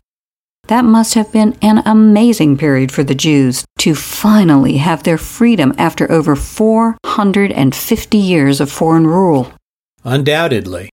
That 0.69 0.85
must 0.85 1.15
have 1.15 1.31
been 1.31 1.59
an 1.61 1.83
amazing 1.85 2.57
period 2.57 2.91
for 2.91 3.05
the 3.05 3.15
Jews 3.15 3.65
to 3.79 3.95
finally 3.95 4.79
have 4.79 5.03
their 5.03 5.19
freedom 5.19 5.75
after 5.77 6.11
over 6.11 6.35
450 6.35 8.19
years 8.19 8.61
of 8.61 8.73
foreign 8.73 9.07
rule. 9.07 9.53
Undoubtedly. 10.05 10.89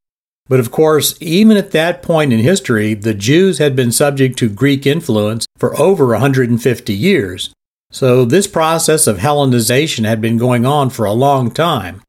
But 0.50 0.60
of 0.60 0.72
course, 0.72 1.16
even 1.22 1.56
at 1.56 1.72
that 1.72 2.04
point 2.04 2.34
in 2.34 2.40
history, 2.40 2.94
the 2.94 3.14
Jews 3.14 3.60
had 3.60 3.74
been 3.74 3.94
subject 3.94 4.38
to 4.40 4.50
Greek 4.50 4.86
influence 4.86 5.46
for 5.58 5.80
over 5.80 6.08
150 6.08 6.94
years. 6.94 7.54
So 7.92 8.26
this 8.26 8.48
process 8.48 9.08
of 9.08 9.20
Hellenization 9.20 10.06
had 10.06 10.20
been 10.20 10.38
going 10.38 10.66
on 10.66 10.90
for 10.90 11.06
a 11.06 11.14
long 11.14 11.50
time. 11.50 12.02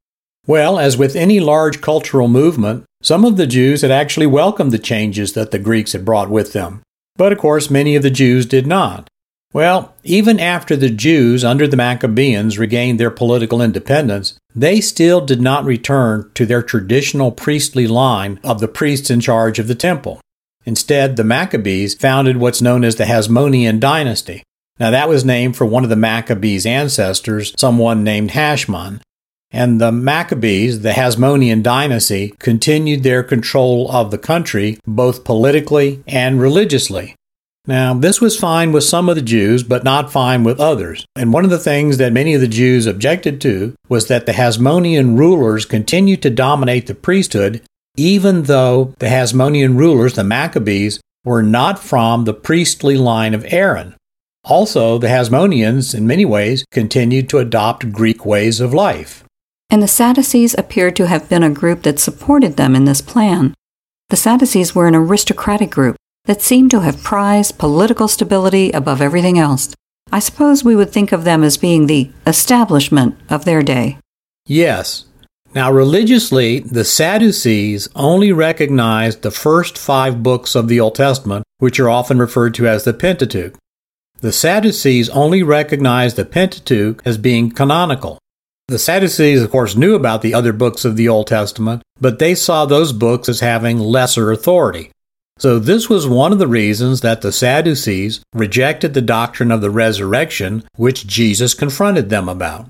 Well, 0.48 0.80
as 0.80 0.96
with 0.96 1.14
any 1.14 1.38
large 1.38 1.80
cultural 1.80 2.26
movement, 2.26 2.84
some 3.00 3.24
of 3.24 3.36
the 3.36 3.46
Jews 3.46 3.82
had 3.82 3.92
actually 3.92 4.26
welcomed 4.26 4.72
the 4.72 4.78
changes 4.78 5.34
that 5.34 5.52
the 5.52 5.60
Greeks 5.60 5.92
had 5.92 6.04
brought 6.04 6.30
with 6.30 6.52
them. 6.52 6.82
But 7.16 7.32
of 7.32 7.38
course, 7.38 7.70
many 7.70 7.96
of 7.96 8.02
the 8.02 8.10
Jews 8.10 8.46
did 8.46 8.66
not. 8.66 9.08
Well, 9.52 9.94
even 10.02 10.40
after 10.40 10.76
the 10.76 10.88
Jews 10.88 11.44
under 11.44 11.68
the 11.68 11.76
Maccabeans 11.76 12.58
regained 12.58 12.98
their 12.98 13.10
political 13.10 13.60
independence, 13.60 14.38
they 14.54 14.80
still 14.80 15.20
did 15.20 15.42
not 15.42 15.64
return 15.64 16.30
to 16.34 16.46
their 16.46 16.62
traditional 16.62 17.30
priestly 17.32 17.86
line 17.86 18.40
of 18.42 18.60
the 18.60 18.68
priests 18.68 19.10
in 19.10 19.20
charge 19.20 19.58
of 19.58 19.68
the 19.68 19.74
temple. 19.74 20.20
Instead, 20.64 21.16
the 21.16 21.24
Maccabees 21.24 21.94
founded 21.94 22.38
what's 22.38 22.62
known 22.62 22.82
as 22.82 22.96
the 22.96 23.04
Hasmonean 23.04 23.78
dynasty. 23.78 24.42
Now, 24.78 24.90
that 24.90 25.08
was 25.08 25.24
named 25.24 25.56
for 25.56 25.66
one 25.66 25.84
of 25.84 25.90
the 25.90 25.96
Maccabees' 25.96 26.64
ancestors, 26.64 27.52
someone 27.58 28.02
named 28.02 28.30
Hashmon, 28.30 29.00
and 29.52 29.80
the 29.80 29.92
Maccabees, 29.92 30.80
the 30.80 30.92
Hasmonean 30.92 31.62
dynasty, 31.62 32.34
continued 32.38 33.02
their 33.02 33.22
control 33.22 33.90
of 33.90 34.10
the 34.10 34.18
country 34.18 34.78
both 34.86 35.24
politically 35.24 36.02
and 36.06 36.40
religiously. 36.40 37.14
Now, 37.66 37.94
this 37.94 38.20
was 38.20 38.38
fine 38.38 38.72
with 38.72 38.82
some 38.82 39.08
of 39.08 39.14
the 39.14 39.22
Jews, 39.22 39.62
but 39.62 39.84
not 39.84 40.10
fine 40.10 40.42
with 40.42 40.58
others. 40.58 41.06
And 41.14 41.32
one 41.32 41.44
of 41.44 41.50
the 41.50 41.60
things 41.60 41.98
that 41.98 42.12
many 42.12 42.34
of 42.34 42.40
the 42.40 42.48
Jews 42.48 42.86
objected 42.86 43.40
to 43.42 43.74
was 43.88 44.08
that 44.08 44.26
the 44.26 44.32
Hasmonean 44.32 45.16
rulers 45.16 45.64
continued 45.64 46.22
to 46.22 46.30
dominate 46.30 46.88
the 46.88 46.94
priesthood, 46.94 47.62
even 47.96 48.44
though 48.44 48.94
the 48.98 49.06
Hasmonean 49.06 49.76
rulers, 49.78 50.14
the 50.14 50.24
Maccabees, 50.24 51.00
were 51.24 51.42
not 51.42 51.78
from 51.78 52.24
the 52.24 52.34
priestly 52.34 52.96
line 52.96 53.32
of 53.32 53.44
Aaron. 53.46 53.94
Also, 54.42 54.98
the 54.98 55.06
Hasmoneans, 55.06 55.94
in 55.94 56.04
many 56.04 56.24
ways, 56.24 56.64
continued 56.72 57.28
to 57.28 57.38
adopt 57.38 57.92
Greek 57.92 58.26
ways 58.26 58.58
of 58.58 58.74
life 58.74 59.22
and 59.72 59.82
the 59.82 59.88
Sadducees 59.88 60.54
appear 60.58 60.90
to 60.90 61.06
have 61.06 61.30
been 61.30 61.42
a 61.42 61.48
group 61.48 61.82
that 61.82 61.98
supported 61.98 62.58
them 62.58 62.76
in 62.76 62.84
this 62.84 63.00
plan. 63.00 63.54
The 64.10 64.16
Sadducees 64.16 64.74
were 64.74 64.86
an 64.86 64.94
aristocratic 64.94 65.70
group 65.70 65.96
that 66.26 66.42
seemed 66.42 66.70
to 66.72 66.80
have 66.80 67.02
prized 67.02 67.58
political 67.58 68.06
stability 68.06 68.70
above 68.70 69.00
everything 69.00 69.38
else. 69.38 69.74
I 70.12 70.18
suppose 70.18 70.62
we 70.62 70.76
would 70.76 70.92
think 70.92 71.10
of 71.10 71.24
them 71.24 71.42
as 71.42 71.56
being 71.56 71.86
the 71.86 72.10
establishment 72.26 73.16
of 73.30 73.46
their 73.46 73.62
day. 73.62 73.96
Yes. 74.44 75.06
Now, 75.54 75.72
religiously, 75.72 76.60
the 76.60 76.84
Sadducees 76.84 77.88
only 77.96 78.30
recognized 78.30 79.22
the 79.22 79.30
first 79.30 79.78
five 79.78 80.22
books 80.22 80.54
of 80.54 80.68
the 80.68 80.80
Old 80.80 80.96
Testament, 80.96 81.44
which 81.58 81.80
are 81.80 81.88
often 81.88 82.18
referred 82.18 82.52
to 82.54 82.68
as 82.68 82.84
the 82.84 82.92
Pentateuch. 82.92 83.54
The 84.20 84.32
Sadducees 84.32 85.08
only 85.08 85.42
recognized 85.42 86.16
the 86.16 86.26
Pentateuch 86.26 87.00
as 87.06 87.16
being 87.16 87.50
canonical. 87.50 88.18
The 88.68 88.78
Sadducees, 88.78 89.42
of 89.42 89.50
course, 89.50 89.76
knew 89.76 89.94
about 89.94 90.22
the 90.22 90.34
other 90.34 90.52
books 90.52 90.84
of 90.84 90.96
the 90.96 91.08
Old 91.08 91.26
Testament, 91.26 91.82
but 92.00 92.18
they 92.18 92.34
saw 92.34 92.64
those 92.64 92.92
books 92.92 93.28
as 93.28 93.40
having 93.40 93.78
lesser 93.78 94.30
authority. 94.30 94.90
So, 95.38 95.58
this 95.58 95.88
was 95.88 96.06
one 96.06 96.32
of 96.32 96.38
the 96.38 96.46
reasons 96.46 97.00
that 97.00 97.20
the 97.20 97.32
Sadducees 97.32 98.22
rejected 98.32 98.94
the 98.94 99.00
doctrine 99.02 99.50
of 99.50 99.60
the 99.60 99.70
resurrection, 99.70 100.62
which 100.76 101.06
Jesus 101.06 101.54
confronted 101.54 102.08
them 102.08 102.28
about. 102.28 102.68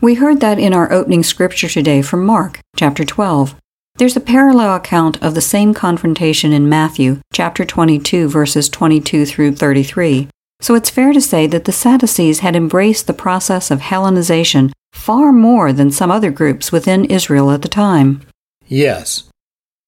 We 0.00 0.14
heard 0.14 0.40
that 0.40 0.58
in 0.58 0.74
our 0.74 0.92
opening 0.92 1.22
scripture 1.22 1.68
today 1.68 2.02
from 2.02 2.24
Mark, 2.24 2.60
chapter 2.74 3.04
12. 3.04 3.54
There's 3.96 4.16
a 4.16 4.20
parallel 4.20 4.76
account 4.76 5.22
of 5.22 5.34
the 5.34 5.40
same 5.40 5.74
confrontation 5.74 6.52
in 6.52 6.68
Matthew, 6.68 7.20
chapter 7.32 7.64
22, 7.64 8.28
verses 8.28 8.68
22 8.68 9.26
through 9.26 9.56
33. 9.56 10.28
So 10.60 10.74
it's 10.74 10.90
fair 10.90 11.12
to 11.12 11.20
say 11.20 11.46
that 11.46 11.66
the 11.66 11.72
Sadducees 11.72 12.40
had 12.40 12.56
embraced 12.56 13.06
the 13.06 13.12
process 13.12 13.70
of 13.70 13.80
Hellenization 13.80 14.72
far 15.00 15.32
more 15.32 15.72
than 15.72 15.90
some 15.90 16.10
other 16.10 16.30
groups 16.30 16.70
within 16.70 17.06
Israel 17.06 17.50
at 17.50 17.62
the 17.62 17.68
time. 17.68 18.20
Yes. 18.68 19.24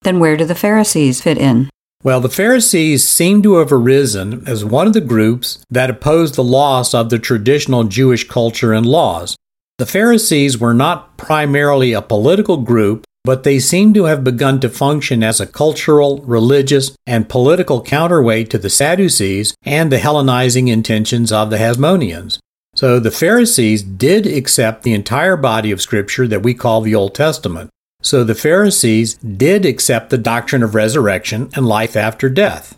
Then 0.00 0.18
where 0.18 0.36
do 0.36 0.44
the 0.46 0.54
Pharisees 0.54 1.20
fit 1.20 1.36
in? 1.36 1.68
Well, 2.02 2.20
the 2.20 2.28
Pharisees 2.28 3.06
seem 3.06 3.42
to 3.42 3.56
have 3.56 3.70
arisen 3.70 4.42
as 4.48 4.64
one 4.64 4.86
of 4.86 4.94
the 4.94 5.00
groups 5.00 5.64
that 5.70 5.90
opposed 5.90 6.34
the 6.34 6.42
loss 6.42 6.94
of 6.94 7.10
the 7.10 7.18
traditional 7.18 7.84
Jewish 7.84 8.26
culture 8.26 8.72
and 8.72 8.86
laws. 8.86 9.36
The 9.78 9.86
Pharisees 9.86 10.58
were 10.58 10.74
not 10.74 11.16
primarily 11.16 11.92
a 11.92 12.02
political 12.02 12.56
group, 12.56 13.04
but 13.22 13.44
they 13.44 13.60
seem 13.60 13.94
to 13.94 14.04
have 14.04 14.24
begun 14.24 14.58
to 14.60 14.68
function 14.68 15.22
as 15.22 15.40
a 15.40 15.46
cultural, 15.46 16.22
religious, 16.22 16.96
and 17.06 17.28
political 17.28 17.82
counterweight 17.82 18.50
to 18.50 18.58
the 18.58 18.70
Sadducees 18.70 19.54
and 19.62 19.92
the 19.92 19.98
Hellenizing 19.98 20.68
intentions 20.68 21.30
of 21.30 21.50
the 21.50 21.58
Hasmoneans. 21.58 22.38
So 22.82 22.98
the 22.98 23.12
Pharisees 23.12 23.80
did 23.84 24.26
accept 24.26 24.82
the 24.82 24.92
entire 24.92 25.36
body 25.36 25.70
of 25.70 25.80
Scripture 25.80 26.26
that 26.26 26.42
we 26.42 26.52
call 26.52 26.80
the 26.80 26.96
Old 26.96 27.14
Testament. 27.14 27.70
So 28.02 28.24
the 28.24 28.34
Pharisees 28.34 29.14
did 29.14 29.64
accept 29.64 30.10
the 30.10 30.18
doctrine 30.18 30.64
of 30.64 30.74
resurrection 30.74 31.48
and 31.54 31.64
life 31.64 31.94
after 31.94 32.28
death. 32.28 32.76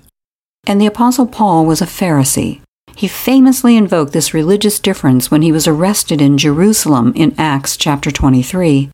And 0.66 0.78
the 0.78 0.84
Apostle 0.84 1.26
Paul 1.26 1.64
was 1.64 1.80
a 1.80 1.86
Pharisee. 1.86 2.60
He 2.94 3.08
famously 3.08 3.78
invoked 3.78 4.12
this 4.12 4.34
religious 4.34 4.78
difference 4.78 5.30
when 5.30 5.40
he 5.40 5.52
was 5.52 5.66
arrested 5.66 6.20
in 6.20 6.36
Jerusalem 6.36 7.14
in 7.16 7.34
Acts 7.38 7.74
chapter 7.74 8.10
23. 8.10 8.90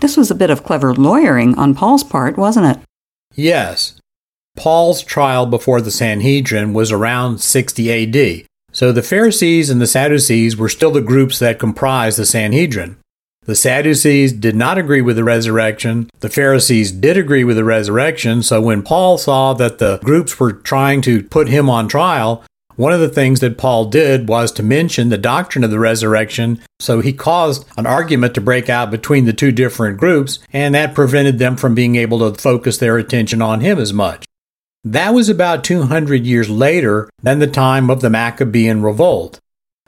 This 0.00 0.16
was 0.16 0.28
a 0.28 0.34
bit 0.34 0.50
of 0.50 0.64
clever 0.64 0.92
lawyering 0.92 1.56
on 1.56 1.76
Paul's 1.76 2.02
part, 2.02 2.36
wasn't 2.36 2.66
it? 2.66 2.82
Yes. 3.36 4.00
Paul's 4.56 5.04
trial 5.04 5.46
before 5.46 5.80
the 5.80 5.92
Sanhedrin 5.92 6.72
was 6.72 6.90
around 6.90 7.38
60 7.38 7.92
AD, 8.42 8.47
so 8.78 8.92
the 8.92 9.02
Pharisees 9.02 9.70
and 9.70 9.80
the 9.80 9.88
Sadducees 9.88 10.56
were 10.56 10.68
still 10.68 10.92
the 10.92 11.00
groups 11.00 11.40
that 11.40 11.58
comprised 11.58 12.16
the 12.16 12.24
Sanhedrin. 12.24 12.96
The 13.42 13.56
Sadducees 13.56 14.32
did 14.32 14.54
not 14.54 14.78
agree 14.78 15.02
with 15.02 15.16
the 15.16 15.24
resurrection. 15.24 16.08
The 16.20 16.28
Pharisees 16.28 16.92
did 16.92 17.16
agree 17.16 17.42
with 17.42 17.56
the 17.56 17.64
resurrection. 17.64 18.40
So 18.44 18.62
when 18.62 18.84
Paul 18.84 19.18
saw 19.18 19.52
that 19.54 19.78
the 19.78 19.98
groups 20.04 20.38
were 20.38 20.52
trying 20.52 21.02
to 21.02 21.24
put 21.24 21.48
him 21.48 21.68
on 21.68 21.88
trial, 21.88 22.44
one 22.76 22.92
of 22.92 23.00
the 23.00 23.08
things 23.08 23.40
that 23.40 23.58
Paul 23.58 23.86
did 23.86 24.28
was 24.28 24.52
to 24.52 24.62
mention 24.62 25.08
the 25.08 25.18
doctrine 25.18 25.64
of 25.64 25.72
the 25.72 25.80
resurrection. 25.80 26.60
So 26.78 27.00
he 27.00 27.12
caused 27.12 27.66
an 27.76 27.84
argument 27.84 28.36
to 28.36 28.40
break 28.40 28.68
out 28.68 28.92
between 28.92 29.24
the 29.24 29.32
two 29.32 29.50
different 29.50 29.98
groups, 29.98 30.38
and 30.52 30.72
that 30.76 30.94
prevented 30.94 31.40
them 31.40 31.56
from 31.56 31.74
being 31.74 31.96
able 31.96 32.20
to 32.20 32.40
focus 32.40 32.78
their 32.78 32.96
attention 32.96 33.42
on 33.42 33.58
him 33.58 33.80
as 33.80 33.92
much. 33.92 34.27
That 34.84 35.12
was 35.12 35.28
about 35.28 35.64
200 35.64 36.24
years 36.24 36.48
later 36.48 37.10
than 37.22 37.40
the 37.40 37.46
time 37.46 37.90
of 37.90 38.00
the 38.00 38.10
Maccabean 38.10 38.82
revolt. 38.82 39.40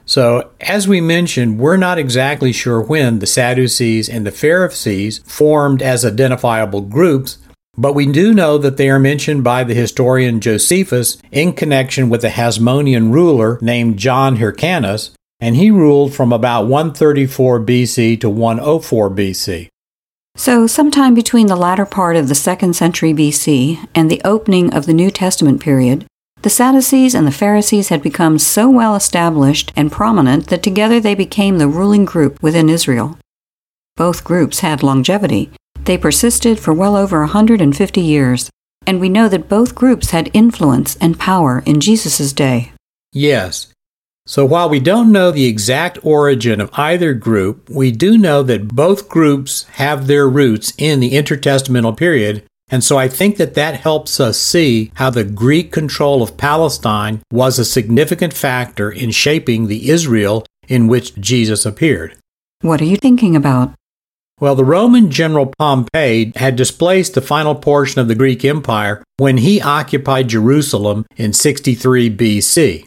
So, 0.04 0.50
as 0.60 0.88
we 0.88 1.00
mentioned, 1.00 1.60
we're 1.60 1.76
not 1.76 1.98
exactly 1.98 2.52
sure 2.52 2.80
when 2.82 3.20
the 3.20 3.26
Sadducees 3.26 4.08
and 4.08 4.26
the 4.26 4.32
Pharisees 4.32 5.18
formed 5.18 5.82
as 5.82 6.04
identifiable 6.04 6.80
groups, 6.80 7.38
but 7.78 7.94
we 7.94 8.06
do 8.06 8.34
know 8.34 8.58
that 8.58 8.76
they 8.76 8.90
are 8.90 8.98
mentioned 8.98 9.44
by 9.44 9.62
the 9.62 9.74
historian 9.74 10.40
Josephus 10.40 11.16
in 11.30 11.52
connection 11.52 12.10
with 12.10 12.24
a 12.24 12.30
Hasmonean 12.30 13.12
ruler 13.12 13.58
named 13.62 13.98
John 13.98 14.36
Hyrcanus, 14.36 15.12
and 15.38 15.54
he 15.54 15.70
ruled 15.70 16.12
from 16.12 16.32
about 16.32 16.66
134 16.66 17.60
BC 17.60 18.20
to 18.20 18.28
104 18.28 19.10
BC. 19.10 19.69
So, 20.40 20.66
sometime 20.66 21.12
between 21.12 21.48
the 21.48 21.54
latter 21.54 21.84
part 21.84 22.16
of 22.16 22.28
the 22.28 22.34
second 22.34 22.74
century 22.74 23.12
BC 23.12 23.86
and 23.94 24.10
the 24.10 24.22
opening 24.24 24.72
of 24.72 24.86
the 24.86 24.94
New 24.94 25.10
Testament 25.10 25.60
period, 25.60 26.06
the 26.40 26.48
Sadducees 26.48 27.14
and 27.14 27.26
the 27.26 27.30
Pharisees 27.30 27.90
had 27.90 28.02
become 28.02 28.38
so 28.38 28.70
well 28.70 28.96
established 28.96 29.70
and 29.76 29.92
prominent 29.92 30.46
that 30.46 30.62
together 30.62 30.98
they 30.98 31.14
became 31.14 31.58
the 31.58 31.68
ruling 31.68 32.06
group 32.06 32.42
within 32.42 32.70
Israel. 32.70 33.18
Both 33.98 34.24
groups 34.24 34.60
had 34.60 34.82
longevity. 34.82 35.50
They 35.84 35.98
persisted 35.98 36.58
for 36.58 36.72
well 36.72 36.96
over 36.96 37.20
150 37.20 38.00
years, 38.00 38.48
and 38.86 38.98
we 38.98 39.10
know 39.10 39.28
that 39.28 39.46
both 39.46 39.74
groups 39.74 40.12
had 40.12 40.30
influence 40.32 40.96
and 41.02 41.18
power 41.18 41.62
in 41.66 41.80
Jesus' 41.80 42.32
day. 42.32 42.72
Yes. 43.12 43.69
So 44.30 44.46
while 44.46 44.68
we 44.68 44.78
don't 44.78 45.10
know 45.10 45.32
the 45.32 45.46
exact 45.46 45.98
origin 46.04 46.60
of 46.60 46.70
either 46.74 47.14
group, 47.14 47.68
we 47.68 47.90
do 47.90 48.16
know 48.16 48.44
that 48.44 48.68
both 48.68 49.08
groups 49.08 49.64
have 49.72 50.06
their 50.06 50.28
roots 50.28 50.72
in 50.78 51.00
the 51.00 51.14
intertestamental 51.14 51.96
period 51.96 52.44
and 52.70 52.84
so 52.84 52.96
I 52.96 53.08
think 53.08 53.36
that 53.38 53.54
that 53.54 53.80
helps 53.80 54.20
us 54.20 54.38
see 54.38 54.92
how 54.94 55.10
the 55.10 55.24
Greek 55.24 55.72
control 55.72 56.22
of 56.22 56.36
Palestine 56.36 57.20
was 57.32 57.58
a 57.58 57.64
significant 57.64 58.32
factor 58.32 58.90
in 58.90 59.10
shaping 59.10 59.66
the 59.66 59.90
Israel 59.90 60.46
in 60.68 60.86
which 60.86 61.16
Jesus 61.16 61.66
appeared. 61.66 62.16
What 62.60 62.80
are 62.80 62.84
you 62.84 62.96
thinking 62.96 63.34
about? 63.34 63.74
Well, 64.38 64.54
the 64.54 64.64
Roman 64.64 65.10
general 65.10 65.52
Pompey 65.58 66.32
had 66.36 66.56
displaced 66.56 67.14
the 67.14 67.20
final 67.20 67.54
portion 67.54 68.00
of 68.00 68.08
the 68.08 68.14
Greek 68.14 68.44
Empire 68.44 69.02
when 69.16 69.38
he 69.38 69.60
occupied 69.60 70.28
Jerusalem 70.28 71.04
in 71.16 71.32
63 71.32 72.16
BC, 72.16 72.86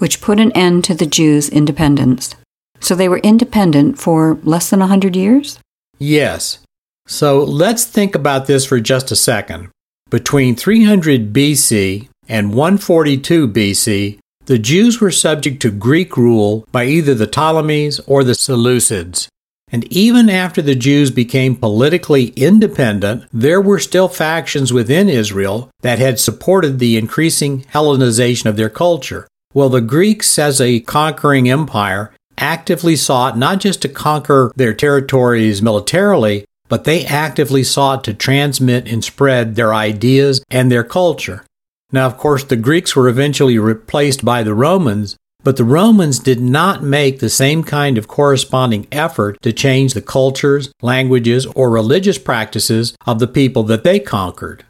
which 0.00 0.20
put 0.20 0.40
an 0.40 0.50
end 0.52 0.84
to 0.84 0.94
the 0.94 1.06
Jews' 1.06 1.48
independence. 1.48 2.34
So 2.80 2.94
they 2.94 3.08
were 3.08 3.18
independent 3.18 3.98
for 3.98 4.38
less 4.42 4.70
than 4.70 4.80
a 4.80 4.90
100 4.90 5.14
years? 5.14 5.58
Yes. 5.98 6.58
So 7.06 7.44
let's 7.44 7.84
think 7.84 8.14
about 8.14 8.46
this 8.46 8.64
for 8.64 8.80
just 8.80 9.12
a 9.12 9.16
second. 9.16 9.68
Between 10.08 10.56
300 10.56 11.32
BC 11.32 12.08
and 12.28 12.54
142 12.54 13.48
BC, 13.48 14.18
the 14.46 14.58
Jews 14.58 15.00
were 15.00 15.10
subject 15.10 15.60
to 15.62 15.70
Greek 15.70 16.16
rule 16.16 16.66
by 16.72 16.86
either 16.86 17.14
the 17.14 17.26
Ptolemies 17.26 18.00
or 18.06 18.24
the 18.24 18.32
Seleucids. 18.32 19.28
And 19.70 19.84
even 19.92 20.28
after 20.28 20.60
the 20.62 20.74
Jews 20.74 21.10
became 21.10 21.54
politically 21.54 22.28
independent, 22.28 23.24
there 23.32 23.60
were 23.60 23.78
still 23.78 24.08
factions 24.08 24.72
within 24.72 25.08
Israel 25.08 25.70
that 25.82 26.00
had 26.00 26.18
supported 26.18 26.78
the 26.78 26.96
increasing 26.96 27.62
Hellenization 27.64 28.46
of 28.46 28.56
their 28.56 28.70
culture. 28.70 29.28
Well, 29.52 29.68
the 29.68 29.80
Greeks, 29.80 30.38
as 30.38 30.60
a 30.60 30.78
conquering 30.80 31.50
empire, 31.50 32.12
actively 32.38 32.94
sought 32.94 33.36
not 33.36 33.60
just 33.60 33.82
to 33.82 33.88
conquer 33.88 34.52
their 34.54 34.72
territories 34.72 35.60
militarily, 35.60 36.44
but 36.68 36.84
they 36.84 37.04
actively 37.04 37.64
sought 37.64 38.04
to 38.04 38.14
transmit 38.14 38.86
and 38.86 39.02
spread 39.02 39.56
their 39.56 39.74
ideas 39.74 40.40
and 40.50 40.70
their 40.70 40.84
culture. 40.84 41.44
Now, 41.90 42.06
of 42.06 42.16
course, 42.16 42.44
the 42.44 42.54
Greeks 42.54 42.94
were 42.94 43.08
eventually 43.08 43.58
replaced 43.58 44.24
by 44.24 44.44
the 44.44 44.54
Romans, 44.54 45.16
but 45.42 45.56
the 45.56 45.64
Romans 45.64 46.20
did 46.20 46.40
not 46.40 46.84
make 46.84 47.18
the 47.18 47.28
same 47.28 47.64
kind 47.64 47.98
of 47.98 48.06
corresponding 48.06 48.86
effort 48.92 49.42
to 49.42 49.52
change 49.52 49.94
the 49.94 50.02
cultures, 50.02 50.70
languages, 50.80 51.46
or 51.56 51.70
religious 51.70 52.18
practices 52.18 52.94
of 53.04 53.18
the 53.18 53.26
people 53.26 53.64
that 53.64 53.82
they 53.82 53.98
conquered. 53.98 54.64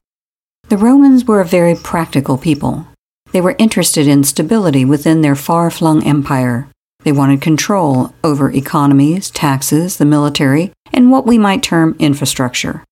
The 0.71 0.79
Romans 0.79 1.27
were 1.27 1.43
a 1.43 1.45
very 1.45 1.75
practical 1.75 2.39
people. 2.39 2.87
They 3.33 3.41
were 3.41 3.57
interested 3.59 4.09
in 4.09 4.25
stability 4.25 4.85
within 4.85 5.21
their 5.21 5.37
far 5.37 5.71
flung 5.71 6.05
empire. 6.07 6.69
They 7.05 7.13
wanted 7.13 7.41
control 7.41 8.13
over 8.23 8.51
economies, 8.51 9.31
taxes, 9.31 9.97
the 9.97 10.05
military, 10.05 10.73
and 10.93 11.11
what 11.11 11.27
we 11.27 11.39
might 11.39 11.63
term 11.63 11.97
infrastructure. 11.99 12.85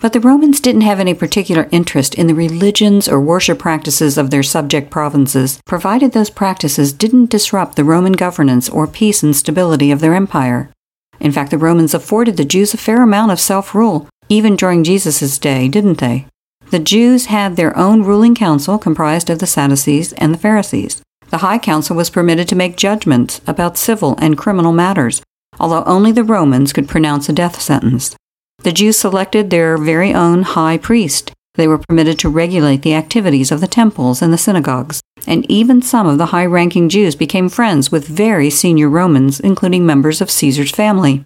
But 0.00 0.12
the 0.12 0.20
Romans 0.20 0.60
didn't 0.60 0.82
have 0.82 1.00
any 1.00 1.14
particular 1.14 1.68
interest 1.72 2.14
in 2.14 2.26
the 2.26 2.34
religions 2.34 3.08
or 3.08 3.20
worship 3.20 3.58
practices 3.58 4.18
of 4.18 4.30
their 4.30 4.42
subject 4.42 4.90
provinces, 4.90 5.58
provided 5.64 6.12
those 6.12 6.30
practices 6.30 6.92
didn't 6.92 7.30
disrupt 7.30 7.76
the 7.76 7.84
Roman 7.84 8.12
governance 8.12 8.68
or 8.68 8.86
peace 8.86 9.22
and 9.22 9.34
stability 9.34 9.90
of 9.90 10.00
their 10.00 10.14
empire. 10.14 10.70
In 11.18 11.32
fact, 11.32 11.50
the 11.50 11.58
Romans 11.58 11.94
afforded 11.94 12.36
the 12.36 12.44
Jews 12.44 12.74
a 12.74 12.76
fair 12.76 13.02
amount 13.02 13.32
of 13.32 13.40
self 13.40 13.74
rule, 13.74 14.06
even 14.28 14.54
during 14.54 14.84
Jesus' 14.84 15.38
day, 15.38 15.66
didn't 15.66 15.98
they? 15.98 16.26
The 16.70 16.78
Jews 16.80 17.26
had 17.26 17.54
their 17.54 17.76
own 17.78 18.02
ruling 18.02 18.34
council 18.34 18.76
comprised 18.76 19.30
of 19.30 19.38
the 19.38 19.46
Sadducees 19.46 20.12
and 20.14 20.34
the 20.34 20.38
Pharisees. 20.38 21.00
The 21.30 21.38
High 21.38 21.58
Council 21.58 21.96
was 21.96 22.10
permitted 22.10 22.48
to 22.48 22.56
make 22.56 22.76
judgments 22.76 23.40
about 23.46 23.76
civil 23.76 24.16
and 24.18 24.36
criminal 24.36 24.72
matters, 24.72 25.22
although 25.60 25.84
only 25.84 26.12
the 26.12 26.24
Romans 26.24 26.72
could 26.72 26.88
pronounce 26.88 27.28
a 27.28 27.32
death 27.32 27.60
sentence. 27.60 28.16
The 28.62 28.72
Jews 28.72 28.98
selected 28.98 29.50
their 29.50 29.78
very 29.78 30.12
own 30.12 30.42
high 30.42 30.76
priest. 30.76 31.32
They 31.54 31.68
were 31.68 31.78
permitted 31.78 32.18
to 32.20 32.28
regulate 32.28 32.82
the 32.82 32.94
activities 32.94 33.52
of 33.52 33.60
the 33.60 33.68
temples 33.68 34.20
and 34.20 34.32
the 34.32 34.38
synagogues, 34.38 35.00
and 35.26 35.48
even 35.50 35.82
some 35.82 36.06
of 36.06 36.18
the 36.18 36.26
high 36.26 36.46
ranking 36.46 36.88
Jews 36.88 37.14
became 37.14 37.48
friends 37.48 37.92
with 37.92 38.06
very 38.08 38.50
senior 38.50 38.88
Romans, 38.88 39.40
including 39.40 39.86
members 39.86 40.20
of 40.20 40.30
Caesar's 40.30 40.72
family. 40.72 41.24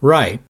Right. 0.00 0.40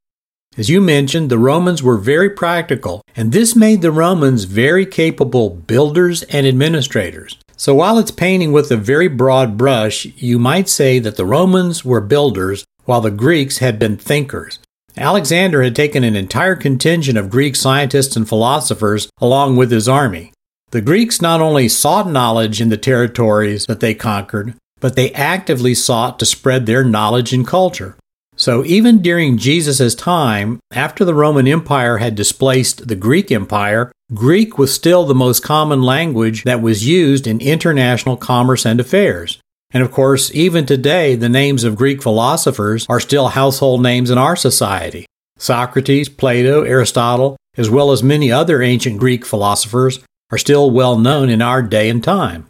As 0.59 0.69
you 0.69 0.83
mentioned, 0.83 1.31
the 1.31 1.39
Romans 1.39 1.83
were 1.83 1.97
very 1.97 2.29
practical, 2.29 3.01
and 3.17 3.33
this 3.33 3.57
made 3.57 3.81
the 3.81 3.91
Romans 3.91 4.45
very 4.45 4.85
capable 4.85 5.49
builders 5.49 6.25
and 6.25 6.47
administrators. 6.47 7.39
So 7.57 7.75
while 7.75 7.99
it's 7.99 8.11
painting 8.11 8.53
with 8.53 8.71
a 8.71 8.77
very 8.77 9.09
broad 9.09 9.57
brush, 9.57 10.05
you 10.17 10.39
might 10.39 10.69
say 10.69 10.99
that 10.99 11.17
the 11.17 11.25
Romans 11.25 11.87
were 11.87 12.03
builders 12.03 12.67
while 12.85 13.01
the 13.01 13.11
Greeks 13.11 13.59
had 13.59 13.79
been 13.79 13.97
thinkers. 13.97 14.59
Alexander 14.97 15.63
had 15.63 15.75
taken 15.75 16.05
an 16.05 16.17
entire 16.17 16.57
contingent 16.57 17.17
of 17.17 17.31
Greek 17.31 17.57
scientists 17.57 18.15
and 18.15 18.29
philosophers 18.29 19.09
along 19.23 19.57
with 19.57 19.71
his 19.71 19.89
army. 19.89 20.33
The 20.71 20.83
Greeks 20.83 21.23
not 21.23 21.41
only 21.41 21.69
sought 21.69 22.11
knowledge 22.11 22.61
in 22.61 22.69
the 22.69 22.77
territories 22.77 23.65
that 23.67 23.81
they 23.81 23.95
conquered, 23.95 24.55
but 24.81 24.97
they 24.97 25.13
actively 25.13 25.75
sought 25.75 26.19
to 26.19 26.27
spread 26.27 26.67
their 26.67 26.85
knowledge 26.85 27.33
and 27.33 27.47
culture. 27.47 27.97
So 28.43 28.65
even 28.65 29.03
during 29.03 29.39
Jesus' 29.39 29.95
time, 29.95 30.59
after 30.73 31.05
the 31.05 31.15
Roman 31.15 31.47
Empire 31.47 31.99
had 31.99 32.17
displaced 32.17 32.89
the 32.89 32.97
Greek 32.97 33.31
Empire, 33.31 33.93
Greek 34.13 34.59
was 34.59 34.75
still 34.75 35.05
the 35.05 35.15
most 35.15 35.45
common 35.45 35.81
language 35.81 36.43
that 36.43 36.61
was 36.61 36.85
used 36.85 37.29
in 37.29 37.41
international 37.41 38.17
commerce 38.17 38.67
and 38.67 38.81
affairs. 38.81 39.39
And 39.71 39.81
of 39.81 39.93
course, 39.93 40.35
even 40.35 40.67
today, 40.67 41.15
the 41.15 41.29
names 41.29 41.63
of 41.63 41.77
Greek 41.77 42.03
philosophers 42.03 42.85
are 42.89 42.99
still 42.99 43.29
household 43.29 43.81
names 43.81 44.11
in 44.11 44.19
our 44.19 44.35
society. 44.35 45.07
Socrates, 45.39 46.09
Plato, 46.09 46.65
Aristotle, 46.65 47.37
as 47.57 47.71
well 47.71 47.93
as 47.93 48.03
many 48.03 48.33
other 48.33 48.61
ancient 48.61 48.99
Greek 48.99 49.25
philosophers, 49.25 50.01
are 50.33 50.39
still 50.39 50.69
well 50.69 50.99
known 50.99 51.31
in 51.31 51.43
our 51.43 51.63
day 51.63 51.89
and 51.89 52.03
time. 52.03 52.49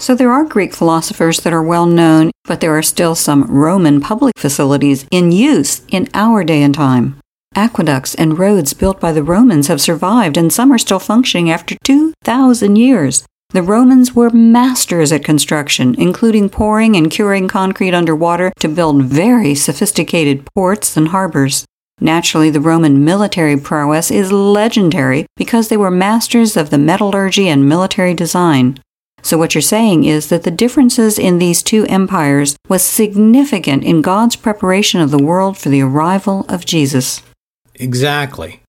So 0.00 0.14
there 0.14 0.32
are 0.32 0.44
Greek 0.44 0.74
philosophers 0.74 1.40
that 1.40 1.52
are 1.52 1.62
well 1.62 1.84
known, 1.84 2.30
but 2.44 2.62
there 2.62 2.76
are 2.76 2.82
still 2.82 3.14
some 3.14 3.44
Roman 3.44 4.00
public 4.00 4.38
facilities 4.38 5.04
in 5.10 5.30
use 5.30 5.82
in 5.88 6.08
our 6.14 6.42
day 6.42 6.62
and 6.62 6.74
time. 6.74 7.20
Aqueducts 7.54 8.14
and 8.14 8.38
roads 8.38 8.72
built 8.72 8.98
by 8.98 9.12
the 9.12 9.22
Romans 9.22 9.68
have 9.68 9.78
survived, 9.78 10.38
and 10.38 10.50
some 10.50 10.72
are 10.72 10.78
still 10.78 11.00
functioning 11.00 11.50
after 11.50 11.76
2,000 11.84 12.76
years. 12.76 13.26
The 13.50 13.62
Romans 13.62 14.14
were 14.14 14.30
masters 14.30 15.12
at 15.12 15.22
construction, 15.22 15.94
including 15.98 16.48
pouring 16.48 16.96
and 16.96 17.10
curing 17.10 17.46
concrete 17.46 17.92
underwater 17.92 18.54
to 18.60 18.68
build 18.68 19.04
very 19.04 19.54
sophisticated 19.54 20.46
ports 20.54 20.96
and 20.96 21.08
harbors. 21.08 21.66
Naturally, 22.00 22.48
the 22.48 22.58
Roman 22.58 23.04
military 23.04 23.58
prowess 23.58 24.10
is 24.10 24.32
legendary 24.32 25.26
because 25.36 25.68
they 25.68 25.76
were 25.76 25.90
masters 25.90 26.56
of 26.56 26.70
the 26.70 26.78
metallurgy 26.78 27.48
and 27.48 27.68
military 27.68 28.14
design. 28.14 28.80
So, 29.22 29.36
what 29.36 29.54
you're 29.54 29.62
saying 29.62 30.04
is 30.04 30.28
that 30.28 30.44
the 30.44 30.50
differences 30.50 31.18
in 31.18 31.38
these 31.38 31.62
two 31.62 31.84
empires 31.86 32.56
was 32.68 32.82
significant 32.82 33.84
in 33.84 34.02
God's 34.02 34.36
preparation 34.36 35.00
of 35.00 35.10
the 35.10 35.22
world 35.22 35.58
for 35.58 35.68
the 35.68 35.82
arrival 35.82 36.46
of 36.48 36.64
Jesus. 36.64 37.22
Exactly. 37.74 38.60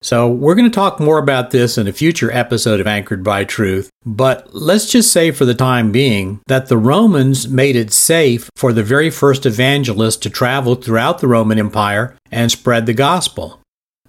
So, 0.00 0.28
we're 0.28 0.54
going 0.54 0.70
to 0.70 0.74
talk 0.74 1.00
more 1.00 1.18
about 1.18 1.50
this 1.50 1.76
in 1.76 1.88
a 1.88 1.92
future 1.92 2.32
episode 2.32 2.80
of 2.80 2.86
Anchored 2.86 3.24
by 3.24 3.44
Truth, 3.44 3.90
but 4.06 4.54
let's 4.54 4.90
just 4.90 5.12
say 5.12 5.30
for 5.30 5.44
the 5.44 5.54
time 5.54 5.90
being 5.90 6.40
that 6.46 6.68
the 6.68 6.78
Romans 6.78 7.48
made 7.48 7.76
it 7.76 7.92
safe 7.92 8.48
for 8.56 8.72
the 8.72 8.84
very 8.84 9.10
first 9.10 9.44
evangelist 9.44 10.22
to 10.22 10.30
travel 10.30 10.76
throughout 10.76 11.18
the 11.18 11.28
Roman 11.28 11.58
Empire 11.58 12.16
and 12.30 12.50
spread 12.50 12.86
the 12.86 12.94
gospel. 12.94 13.60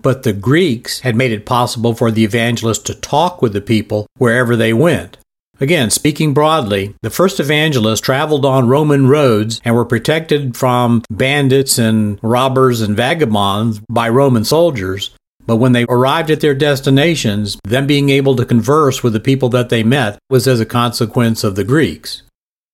But 0.02 0.24
the 0.24 0.34
Greeks 0.34 1.02
had 1.02 1.16
made 1.16 1.32
it 1.32 1.46
possible 1.46 1.94
for 1.94 2.12
the 2.12 2.24
evangelist 2.24 2.86
to 2.86 2.94
talk 2.94 3.42
with 3.42 3.54
the 3.54 3.60
people 3.60 4.08
wherever 4.18 4.56
they 4.56 4.74
went. 4.74 5.18
Again, 5.62 5.89
speaking 5.89 6.34
broadly, 6.34 6.95
the 7.02 7.10
first 7.10 7.39
evangelists 7.39 8.00
traveled 8.00 8.45
on 8.45 8.69
Roman 8.69 9.08
roads 9.08 9.60
and 9.65 9.76
were 9.76 9.84
protected 9.84 10.56
from 10.56 11.04
bandits 11.10 11.78
and 11.78 12.17
robbers 12.22 12.80
and 12.80 12.95
vagabonds 12.95 13.82
by 13.89 14.08
Roman 14.08 14.45
soldiers, 14.45 15.12
but 15.45 15.58
when 15.58 15.74
they 15.74 15.86
arrived 15.89 16.32
at 16.32 16.39
their 16.39 16.56
destinations, 16.56 17.58
them 17.65 17.88
being 17.88 18.10
able 18.10 18.38
to 18.38 18.45
converse 18.45 19.04
with 19.04 19.12
the 19.12 19.19
people 19.19 19.50
that 19.50 19.67
they 19.67 19.84
met 19.84 20.17
was 20.30 20.48
as 20.48 20.62
a 20.62 20.65
consequence 20.65 21.43
of 21.43 21.56
the 21.56 21.65
Greeks. 21.65 22.24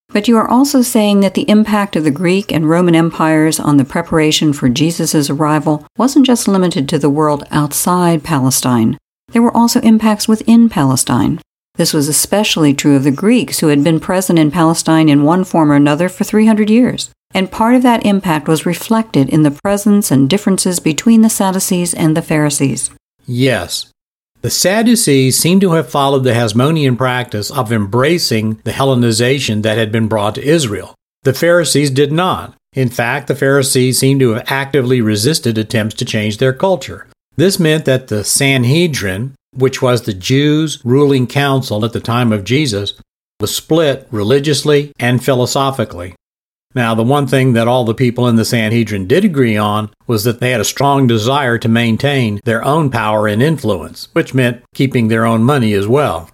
But 0.10 0.28
you 0.28 0.38
are 0.38 0.48
also 0.48 0.84
saying 0.84 1.22
that 1.22 1.34
the 1.34 1.50
impact 1.50 1.96
of 1.96 2.04
the 2.04 2.12
Greek 2.12 2.52
and 2.52 2.70
Roman 2.70 2.94
empires 2.94 3.60
on 3.60 3.78
the 3.78 3.86
preparation 3.86 4.54
for 4.54 4.70
Jesus' 4.70 5.30
arrival 5.30 5.88
wasn't 5.98 6.28
just 6.28 6.48
limited 6.48 6.88
to 6.90 7.00
the 7.00 7.10
world 7.10 7.44
outside 7.50 8.24
Palestine. 8.24 8.98
There 9.30 9.42
were 9.42 9.56
also 9.56 9.82
impacts 9.82 10.28
within 10.28 10.70
Palestine. 10.70 11.40
This 11.78 11.94
was 11.94 12.08
especially 12.08 12.74
true 12.74 12.96
of 12.96 13.04
the 13.04 13.12
Greeks 13.12 13.60
who 13.60 13.68
had 13.68 13.84
been 13.84 14.00
present 14.00 14.40
in 14.40 14.52
Palestine 14.52 15.10
in 15.10 15.24
one 15.24 15.44
form 15.44 15.72
or 15.72 15.76
another 15.76 16.10
for 16.10 16.24
300 16.24 16.70
years 16.70 17.10
and 17.36 17.52
part 17.52 17.76
of 17.76 17.84
that 17.84 18.06
impact 18.06 18.48
was 18.48 18.66
reflected 18.66 19.28
in 19.28 19.44
the 19.44 19.52
presence 19.52 20.10
and 20.10 20.30
differences 20.30 20.80
between 20.80 21.22
the 21.22 21.30
Sadducees 21.30 21.94
and 21.94 22.16
the 22.16 22.22
Pharisees. 22.22 22.92
Yes. 23.28 23.92
The 24.42 24.50
Sadducees 24.50 25.38
seem 25.38 25.60
to 25.60 25.74
have 25.74 25.90
followed 25.90 26.24
the 26.24 26.32
Hasmonean 26.32 26.98
practice 26.98 27.52
of 27.52 27.74
embracing 27.74 28.62
the 28.64 28.72
Hellenization 28.72 29.64
that 29.64 29.78
had 29.78 29.92
been 29.92 30.08
brought 30.08 30.36
to 30.36 30.48
Israel. 30.48 30.96
The 31.24 31.34
Pharisees 31.34 31.90
did 31.90 32.14
not. 32.14 32.56
In 32.72 32.88
fact, 32.88 33.28
the 33.28 33.36
Pharisees 33.36 34.00
seem 34.00 34.18
to 34.20 34.32
have 34.32 34.46
actively 34.48 35.02
resisted 35.02 35.58
attempts 35.58 35.96
to 35.96 36.06
change 36.06 36.38
their 36.38 36.54
culture. 36.54 37.06
This 37.36 37.60
meant 37.60 37.84
that 37.84 38.08
the 38.08 38.24
Sanhedrin, 38.24 39.36
which 39.56 39.82
was 39.82 40.02
the 40.02 40.14
Jews' 40.14 40.80
ruling 40.84 41.28
council 41.28 41.84
at 41.86 41.94
the 41.94 42.00
time 42.00 42.32
of 42.32 42.44
Jesus, 42.44 42.94
was 43.40 43.56
split 43.56 44.08
religiously 44.12 44.92
and 45.00 45.24
philosophically. 45.24 46.16
Now, 46.74 46.94
the 46.94 47.04
one 47.04 47.26
thing 47.26 47.54
that 47.54 47.70
all 47.70 47.86
the 47.86 47.94
people 47.94 48.28
in 48.28 48.36
the 48.36 48.44
Sanhedrin 48.44 49.08
did 49.08 49.24
agree 49.24 49.56
on 49.56 49.92
was 50.08 50.26
that 50.26 50.42
they 50.42 50.52
had 50.52 50.60
a 50.60 50.66
strong 50.66 51.08
desire 51.08 51.58
to 51.58 51.70
maintain 51.70 52.42
their 52.44 52.64
own 52.66 52.90
power 52.90 53.28
and 53.28 53.42
influence, 53.42 54.10
which 54.12 54.34
meant 54.34 54.62
keeping 54.74 55.08
their 55.08 55.26
own 55.26 55.44
money 55.44 55.74
as 55.74 55.88
well. 55.88 56.30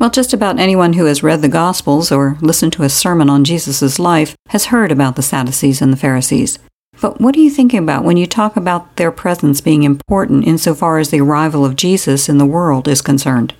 Well, 0.00 0.10
just 0.10 0.32
about 0.32 0.58
anyone 0.58 0.94
who 0.94 1.04
has 1.04 1.22
read 1.22 1.42
the 1.42 1.48
Gospels 1.48 2.10
or 2.10 2.36
listened 2.40 2.72
to 2.72 2.82
a 2.82 2.88
sermon 2.88 3.30
on 3.30 3.44
Jesus' 3.44 3.98
life 3.98 4.34
has 4.48 4.66
heard 4.66 4.90
about 4.90 5.14
the 5.14 5.22
Sadducees 5.22 5.80
and 5.80 5.92
the 5.92 5.96
Pharisees. 5.98 6.58
But 7.00 7.20
what 7.20 7.34
are 7.36 7.40
you 7.40 7.50
thinking 7.50 7.78
about 7.78 8.04
when 8.04 8.16
you 8.16 8.26
talk 8.26 8.56
about 8.56 8.96
their 8.96 9.10
presence 9.10 9.60
being 9.60 9.84
important 9.84 10.46
insofar 10.46 10.98
as 10.98 11.10
the 11.10 11.20
arrival 11.20 11.64
of 11.64 11.76
Jesus 11.76 12.28
in 12.28 12.38
the 12.38 12.46
world 12.46 12.86
is 12.86 13.00
concerned? 13.00 13.54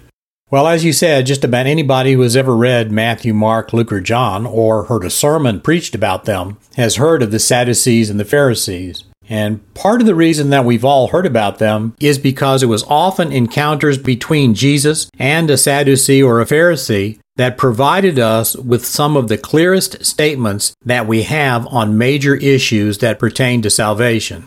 Well, 0.50 0.66
as 0.66 0.85
you 0.85 0.92
said, 0.92 1.26
just 1.26 1.44
about 1.44 1.66
anybody 1.66 2.14
who 2.14 2.22
has 2.22 2.37
ever 2.37 2.57
read 2.57 2.90
Matthew, 2.90 3.33
Mark, 3.33 3.72
Luke, 3.72 3.92
or 3.92 4.00
John, 4.00 4.46
or 4.46 4.85
heard 4.85 5.05
a 5.05 5.11
sermon 5.11 5.61
preached 5.61 5.94
about 5.94 6.24
them, 6.24 6.59
has 6.76 6.96
heard 6.96 7.22
of 7.22 7.31
the 7.31 7.38
Sadducees 7.38 8.11
and 8.11 8.18
the 8.18 8.24
Pharisees. 8.24 9.05
And 9.29 9.72
part 9.74 10.00
of 10.00 10.09
the 10.09 10.14
reason 10.16 10.50
that 10.50 10.64
we've 10.64 10.85
all 10.85 11.07
heard 11.07 11.24
about 11.24 11.59
them 11.59 11.94
is 12.00 12.18
because 12.18 12.64
it 12.64 12.66
was 12.66 12.83
often 12.88 13.31
encounters 13.31 13.96
between 13.96 14.55
Jesus 14.55 15.09
and 15.20 15.48
a 15.48 15.57
Sadducee 15.57 16.20
or 16.20 16.40
a 16.40 16.46
Pharisee 16.46 17.20
that 17.40 17.57
provided 17.57 18.18
us 18.18 18.55
with 18.55 18.85
some 18.85 19.16
of 19.16 19.29
the 19.29 19.38
clearest 19.38 20.05
statements 20.05 20.74
that 20.85 21.07
we 21.07 21.22
have 21.22 21.66
on 21.68 21.96
major 21.96 22.35
issues 22.35 22.98
that 22.98 23.18
pertain 23.18 23.62
to 23.62 23.70
salvation. 23.70 24.46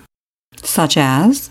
Such 0.58 0.96
as? 0.96 1.50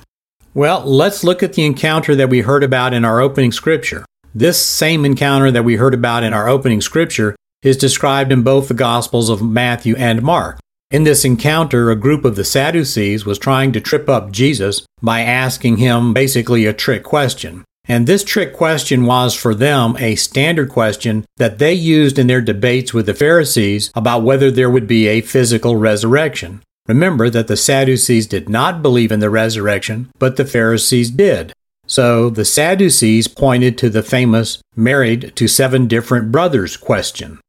Well, 0.54 0.84
let's 0.84 1.24
look 1.24 1.42
at 1.42 1.54
the 1.54 1.66
encounter 1.66 2.14
that 2.14 2.28
we 2.28 2.42
heard 2.42 2.62
about 2.62 2.94
in 2.94 3.04
our 3.04 3.20
opening 3.20 3.50
scripture. 3.50 4.04
This 4.32 4.64
same 4.64 5.04
encounter 5.04 5.50
that 5.50 5.64
we 5.64 5.74
heard 5.74 5.94
about 5.94 6.22
in 6.22 6.32
our 6.32 6.48
opening 6.48 6.80
scripture 6.80 7.34
is 7.64 7.76
described 7.76 8.30
in 8.30 8.44
both 8.44 8.68
the 8.68 8.74
Gospels 8.74 9.28
of 9.28 9.42
Matthew 9.42 9.96
and 9.96 10.22
Mark. 10.22 10.60
In 10.92 11.02
this 11.02 11.24
encounter, 11.24 11.90
a 11.90 11.96
group 11.96 12.24
of 12.24 12.36
the 12.36 12.44
Sadducees 12.44 13.26
was 13.26 13.36
trying 13.36 13.72
to 13.72 13.80
trip 13.80 14.08
up 14.08 14.30
Jesus 14.30 14.86
by 15.02 15.22
asking 15.22 15.78
him 15.78 16.14
basically 16.14 16.66
a 16.66 16.72
trick 16.72 17.02
question. 17.02 17.64
And 17.88 18.06
this 18.06 18.22
trick 18.22 18.54
question 18.54 19.06
was 19.06 19.34
for 19.34 19.54
them 19.54 19.96
a 19.98 20.14
standard 20.14 20.68
question 20.68 21.24
that 21.36 21.58
they 21.58 21.72
used 21.72 22.18
in 22.18 22.28
their 22.28 22.40
debates 22.40 22.94
with 22.94 23.06
the 23.06 23.14
Pharisees 23.14 23.90
about 23.94 24.22
whether 24.22 24.50
there 24.50 24.70
would 24.70 24.86
be 24.86 25.08
a 25.08 25.20
physical 25.20 25.76
resurrection. 25.76 26.62
Remember 26.88 27.30
that 27.30 27.48
the 27.48 27.56
Sadducees 27.56 28.26
did 28.26 28.48
not 28.48 28.82
believe 28.82 29.12
in 29.12 29.20
the 29.20 29.30
resurrection, 29.30 30.10
but 30.18 30.36
the 30.36 30.44
Pharisees 30.44 31.10
did. 31.10 31.52
So 31.86 32.30
the 32.30 32.44
Sadducees 32.44 33.28
pointed 33.28 33.76
to 33.78 33.90
the 33.90 34.02
famous 34.02 34.58
married 34.76 35.32
to 35.36 35.48
seven 35.48 35.86
different 35.86 36.32
brothers 36.32 36.76
question. 36.76 37.40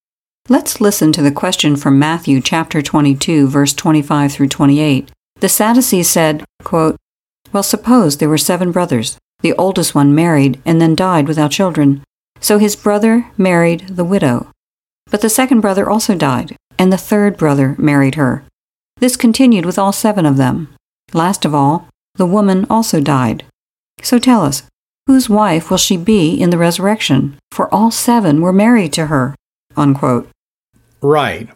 Let's 0.50 0.82
listen 0.82 1.12
to 1.14 1.22
the 1.22 1.32
question 1.32 1.76
from 1.78 1.98
Matthew 1.98 2.42
chapter 2.42 2.82
22 2.82 3.48
verse 3.48 3.74
25 3.74 4.34
through 4.34 4.50
28. 4.50 5.12
The 5.40 5.50
Sadducees 5.50 6.10
said, 6.10 6.44
quote, 6.64 6.98
"Well, 7.52 7.64
suppose 7.64 8.18
there 8.18 8.30
were 8.30 8.38
seven 8.38 8.72
brothers. 8.72 9.18
The 9.44 9.54
oldest 9.54 9.94
one 9.94 10.16
married 10.16 10.60
and 10.66 10.82
then 10.82 10.96
died 10.96 11.28
without 11.28 11.52
children. 11.52 12.02
So 12.40 12.58
his 12.58 12.76
brother 12.76 13.28
married 13.38 13.90
the 13.90 14.04
widow. 14.04 14.50
But 15.12 15.22
the 15.22 15.30
second 15.30 15.62
brother 15.62 15.88
also 15.90 16.16
died, 16.16 16.56
and 16.80 16.92
the 16.92 16.98
third 16.98 17.38
brother 17.38 17.76
married 17.78 18.16
her. 18.16 18.44
This 18.98 19.16
continued 19.16 19.66
with 19.66 19.78
all 19.78 19.92
seven 19.92 20.26
of 20.26 20.38
them. 20.38 20.74
Last 21.14 21.46
of 21.46 21.54
all, 21.54 21.88
the 22.16 22.26
woman 22.26 22.66
also 22.70 23.00
died. 23.00 23.44
So 24.02 24.18
tell 24.18 24.44
us, 24.44 24.64
whose 25.08 25.30
wife 25.30 25.70
will 25.70 25.78
she 25.78 25.98
be 25.98 26.42
in 26.42 26.50
the 26.50 26.58
resurrection? 26.58 27.38
For 27.52 27.74
all 27.74 27.92
seven 27.92 28.42
were 28.42 28.54
married 28.54 28.94
to 28.94 29.08
her. 29.08 29.36
Unquote. 29.76 30.30
Right. 31.02 31.50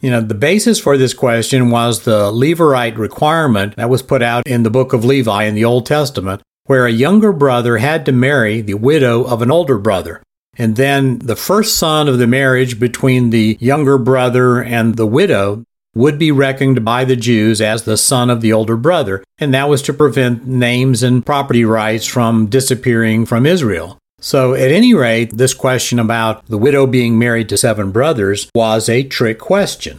You 0.00 0.10
know, 0.10 0.20
the 0.20 0.34
basis 0.34 0.78
for 0.78 0.96
this 0.96 1.14
question 1.14 1.70
was 1.70 2.02
the 2.02 2.30
Levirate 2.30 2.98
requirement 2.98 3.74
that 3.76 3.90
was 3.90 4.02
put 4.02 4.22
out 4.22 4.46
in 4.46 4.62
the 4.62 4.70
book 4.70 4.92
of 4.92 5.04
Levi 5.04 5.44
in 5.44 5.54
the 5.54 5.64
Old 5.64 5.86
Testament, 5.86 6.42
where 6.68 6.86
a 6.86 6.92
younger 6.92 7.32
brother 7.32 7.78
had 7.78 8.04
to 8.04 8.12
marry 8.12 8.60
the 8.60 8.74
widow 8.74 9.24
of 9.24 9.40
an 9.40 9.50
older 9.50 9.78
brother. 9.78 10.22
And 10.56 10.76
then 10.76 11.18
the 11.20 11.34
first 11.34 11.76
son 11.76 12.08
of 12.08 12.18
the 12.18 12.26
marriage 12.26 12.78
between 12.78 13.30
the 13.30 13.56
younger 13.58 13.96
brother 13.96 14.62
and 14.62 14.96
the 14.96 15.06
widow 15.06 15.64
would 15.94 16.18
be 16.18 16.30
reckoned 16.30 16.84
by 16.84 17.06
the 17.06 17.16
Jews 17.16 17.62
as 17.62 17.82
the 17.82 17.96
son 17.96 18.28
of 18.28 18.42
the 18.42 18.52
older 18.52 18.76
brother, 18.76 19.24
and 19.38 19.54
that 19.54 19.70
was 19.70 19.80
to 19.82 19.94
prevent 19.94 20.46
names 20.46 21.02
and 21.02 21.24
property 21.24 21.64
rights 21.64 22.04
from 22.04 22.46
disappearing 22.46 23.24
from 23.24 23.46
Israel. 23.46 23.96
So, 24.20 24.52
at 24.52 24.70
any 24.70 24.92
rate, 24.92 25.36
this 25.36 25.54
question 25.54 25.98
about 25.98 26.44
the 26.46 26.58
widow 26.58 26.86
being 26.86 27.18
married 27.18 27.48
to 27.48 27.56
seven 27.56 27.92
brothers 27.92 28.50
was 28.54 28.88
a 28.88 29.04
trick 29.04 29.38
question. 29.38 29.98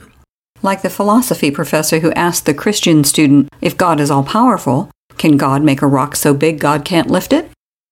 Like 0.61 0.83
the 0.83 0.89
philosophy 0.89 1.49
professor 1.49 1.99
who 1.99 2.11
asked 2.11 2.45
the 2.45 2.53
Christian 2.53 3.03
student, 3.03 3.49
if 3.59 3.77
God 3.77 3.99
is 3.99 4.11
all 4.11 4.23
powerful, 4.23 4.91
can 5.19 5.37
God 5.37 5.61
make 5.61 5.83
a 5.83 5.87
rock 5.87 6.15
so 6.15 6.33
big 6.33 6.59
God 6.59 6.83
can't 6.83 7.11
lift 7.11 7.31
it? 7.31 7.51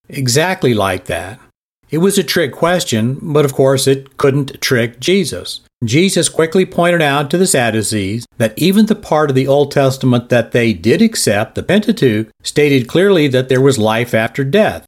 Exactly 0.09 0.73
like 0.73 1.05
that. 1.05 1.39
It 1.89 1.99
was 1.99 2.17
a 2.17 2.23
trick 2.23 2.51
question, 2.51 3.19
but 3.21 3.45
of 3.45 3.53
course 3.53 3.85
it 3.85 4.17
couldn't 4.17 4.59
trick 4.59 4.99
Jesus. 4.99 5.61
Jesus 5.83 6.27
quickly 6.27 6.65
pointed 6.65 7.01
out 7.01 7.29
to 7.29 7.37
the 7.37 7.45
Sadducees 7.45 8.25
that 8.37 8.57
even 8.57 8.87
the 8.87 8.95
part 8.95 9.29
of 9.29 9.35
the 9.35 9.47
Old 9.47 9.71
Testament 9.71 10.29
that 10.29 10.51
they 10.51 10.73
did 10.73 11.01
accept, 11.01 11.55
the 11.55 11.61
Pentateuch, 11.61 12.29
stated 12.41 12.87
clearly 12.87 13.27
that 13.27 13.47
there 13.47 13.61
was 13.61 13.77
life 13.77 14.13
after 14.13 14.43
death. 14.43 14.85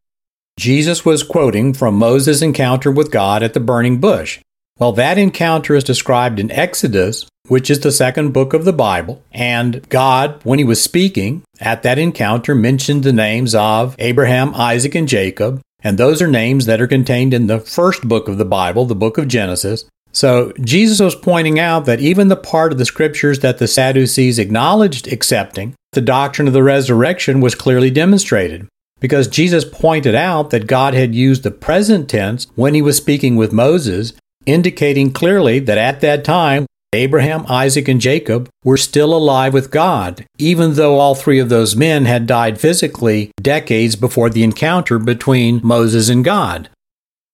Jesus 0.58 1.06
was 1.06 1.24
quoting 1.24 1.74
from 1.74 1.96
Moses' 1.96 2.42
encounter 2.42 2.92
with 2.92 3.12
God 3.12 3.44
at 3.44 3.54
the 3.54 3.60
burning 3.60 4.00
bush. 4.00 4.40
Well, 4.78 4.92
that 4.94 5.18
encounter 5.18 5.76
is 5.76 5.84
described 5.84 6.40
in 6.40 6.52
Exodus, 6.52 7.28
which 7.50 7.70
is 7.70 7.82
the 7.82 7.92
second 7.92 8.32
book 8.32 8.54
of 8.54 8.64
the 8.64 8.74
Bible, 8.74 9.22
and 9.34 9.88
God, 9.90 10.40
when 10.44 10.60
he 10.60 10.66
was 10.66 10.82
speaking 10.82 11.44
at 11.60 11.84
that 11.84 12.00
encounter, 12.00 12.56
mentioned 12.56 13.04
the 13.04 13.12
names 13.12 13.54
of 13.54 13.96
Abraham, 14.00 14.54
Isaac, 14.56 14.96
and 14.96 15.08
Jacob, 15.08 15.62
and 15.82 15.98
those 15.98 16.22
are 16.22 16.28
names 16.28 16.66
that 16.66 16.82
are 16.82 16.88
contained 16.88 17.34
in 17.34 17.48
the 17.48 17.60
first 17.60 18.08
book 18.08 18.28
of 18.28 18.38
the 18.38 18.46
Bible, 18.46 18.86
the 18.86 18.96
book 18.96 19.18
of 19.18 19.28
Genesis. 19.28 19.86
So 20.12 20.54
Jesus 20.62 21.00
was 21.00 21.16
pointing 21.16 21.60
out 21.60 21.86
that 21.86 22.00
even 22.00 22.28
the 22.28 22.36
part 22.36 22.72
of 22.72 22.78
the 22.78 22.86
scriptures 22.86 23.40
that 23.40 23.58
the 23.60 23.68
Sadducees 23.68 24.40
acknowledged 24.40 25.08
accepting, 25.08 25.76
the 25.94 26.02
doctrine 26.02 26.48
of 26.48 26.54
the 26.54 26.64
resurrection 26.64 27.42
was 27.42 27.56
clearly 27.56 27.90
demonstrated. 27.90 28.68
Because 29.00 29.28
Jesus 29.28 29.64
pointed 29.64 30.16
out 30.16 30.50
that 30.50 30.68
God 30.68 30.94
had 30.94 31.16
used 31.16 31.44
the 31.44 31.52
present 31.52 32.10
tense 32.10 32.48
when 32.56 32.74
he 32.74 32.82
was 32.82 32.98
speaking 32.98 33.38
with 33.38 33.54
Moses, 33.54 34.14
indicating 34.46 35.12
clearly 35.12 35.60
that 35.60 35.78
at 35.78 36.02
that 36.02 36.26
time 36.26 36.66
Abraham, 36.94 37.46
Isaac, 37.48 37.88
and 37.88 38.02
Jacob 38.02 38.50
were 38.64 38.78
still 38.78 39.14
alive 39.14 39.54
with 39.54 39.70
God, 39.70 40.26
even 40.40 40.74
though 40.74 40.98
all 40.98 41.14
three 41.14 41.38
of 41.38 41.50
those 41.50 41.76
men 41.76 42.06
had 42.06 42.26
died 42.26 42.60
physically 42.60 43.32
decades 43.40 43.96
before 43.96 44.30
the 44.30 44.44
encounter 44.44 44.98
between 44.98 45.62
Moses 45.64 46.10
and 46.10 46.26
God. 46.26 46.70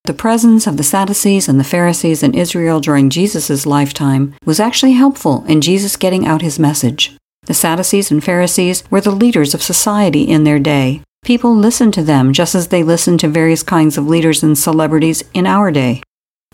The 0.04 0.14
presence 0.14 0.68
of 0.68 0.76
the 0.76 0.84
Sadducees 0.84 1.48
and 1.48 1.60
the 1.60 1.64
Pharisees 1.64 2.22
in 2.22 2.34
Israel 2.34 2.80
during 2.82 3.10
Jesus' 3.10 3.66
lifetime 3.66 4.36
was 4.46 4.60
actually 4.60 4.94
helpful 4.94 5.46
in 5.46 5.62
Jesus 5.62 5.96
getting 5.96 6.28
out 6.28 6.42
his 6.42 6.60
message. 6.60 7.16
The 7.46 7.54
Sadducees 7.54 8.12
and 8.12 8.24
Pharisees 8.24 8.84
were 8.92 9.02
the 9.02 9.12
leaders 9.12 9.54
of 9.54 9.64
society 9.64 10.24
in 10.24 10.44
their 10.44 10.60
day. 10.60 11.02
People 11.24 11.56
listened 11.56 11.94
to 11.96 12.04
them 12.04 12.34
just 12.34 12.56
as 12.56 12.68
they 12.68 12.84
listened 12.84 13.20
to 13.22 13.28
various 13.30 13.64
kinds 13.64 13.98
of 13.98 14.08
leaders 14.08 14.44
and 14.44 14.58
celebrities 14.58 15.24
in 15.34 15.48
our 15.48 15.72
day. 15.72 16.04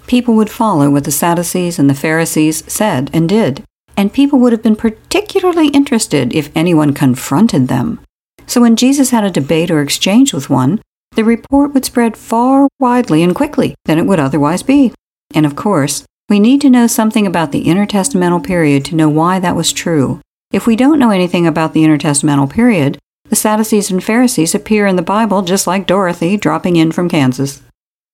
People 0.07 0.35
would 0.35 0.49
follow 0.49 0.89
what 0.89 1.03
the 1.05 1.11
Sadducees 1.11 1.79
and 1.79 1.89
the 1.89 1.95
Pharisees 1.95 2.63
said 2.71 3.09
and 3.13 3.29
did, 3.29 3.63
and 3.95 4.13
people 4.13 4.39
would 4.39 4.51
have 4.51 4.63
been 4.63 4.75
particularly 4.75 5.67
interested 5.69 6.33
if 6.35 6.49
anyone 6.55 6.93
confronted 6.93 7.67
them. 7.67 7.99
So 8.47 8.61
when 8.61 8.75
Jesus 8.75 9.11
had 9.11 9.23
a 9.23 9.31
debate 9.31 9.71
or 9.71 9.81
exchange 9.81 10.33
with 10.33 10.49
one, 10.49 10.81
the 11.15 11.23
report 11.23 11.73
would 11.73 11.85
spread 11.85 12.17
far 12.17 12.67
widely 12.79 13.23
and 13.23 13.35
quickly 13.35 13.75
than 13.85 13.97
it 13.97 14.05
would 14.05 14.19
otherwise 14.19 14.63
be. 14.63 14.93
And 15.33 15.45
of 15.45 15.55
course, 15.55 16.05
we 16.29 16.39
need 16.39 16.61
to 16.61 16.69
know 16.69 16.87
something 16.87 17.27
about 17.27 17.51
the 17.51 17.65
intertestamental 17.65 18.43
period 18.43 18.85
to 18.85 18.95
know 18.95 19.09
why 19.09 19.39
that 19.39 19.55
was 19.55 19.73
true. 19.73 20.21
If 20.51 20.65
we 20.67 20.75
don't 20.75 20.99
know 20.99 21.11
anything 21.11 21.47
about 21.47 21.73
the 21.73 21.83
intertestamental 21.83 22.49
period, 22.49 22.97
the 23.29 23.35
Sadducees 23.35 23.91
and 23.91 24.03
Pharisees 24.03 24.55
appear 24.55 24.87
in 24.87 24.97
the 24.97 25.01
Bible 25.01 25.41
just 25.41 25.67
like 25.67 25.87
Dorothy 25.87 26.35
dropping 26.35 26.75
in 26.75 26.91
from 26.91 27.09
Kansas. 27.09 27.61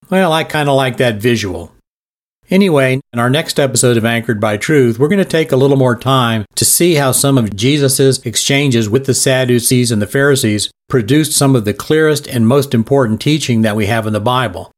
Well, 0.10 0.32
I 0.32 0.44
kind 0.44 0.70
of 0.70 0.76
like 0.76 0.98
that 0.98 1.16
visual. 1.16 1.72
Anyway, 2.50 3.02
in 3.12 3.20
our 3.20 3.30
next 3.30 3.60
episode 3.60 3.98
of 3.98 4.06
Anchored 4.06 4.40
by 4.40 4.56
Truth, 4.56 4.98
we're 4.98 5.10
going 5.10 5.18
to 5.18 5.26
take 5.26 5.52
a 5.52 5.58
little 5.58 5.76
more 5.76 5.98
time 5.98 6.46
to 6.56 6.64
see 6.64 6.96
how 6.96 7.12
some 7.12 7.38
of 7.38 7.54
Jesus' 7.54 8.20
exchanges 8.20 8.90
with 8.90 9.06
the 9.06 9.14
Sadducees 9.14 9.92
and 9.92 10.02
the 10.02 10.08
Pharisees 10.08 10.72
produced 10.88 11.34
some 11.34 11.58
of 11.58 11.66
the 11.66 11.74
clearest 11.74 12.26
and 12.26 12.48
most 12.48 12.74
important 12.74 13.20
teaching 13.20 13.64
that 13.64 13.76
we 13.76 13.88
have 13.88 14.08
in 14.08 14.14
the 14.14 14.22
Bible. 14.22 14.72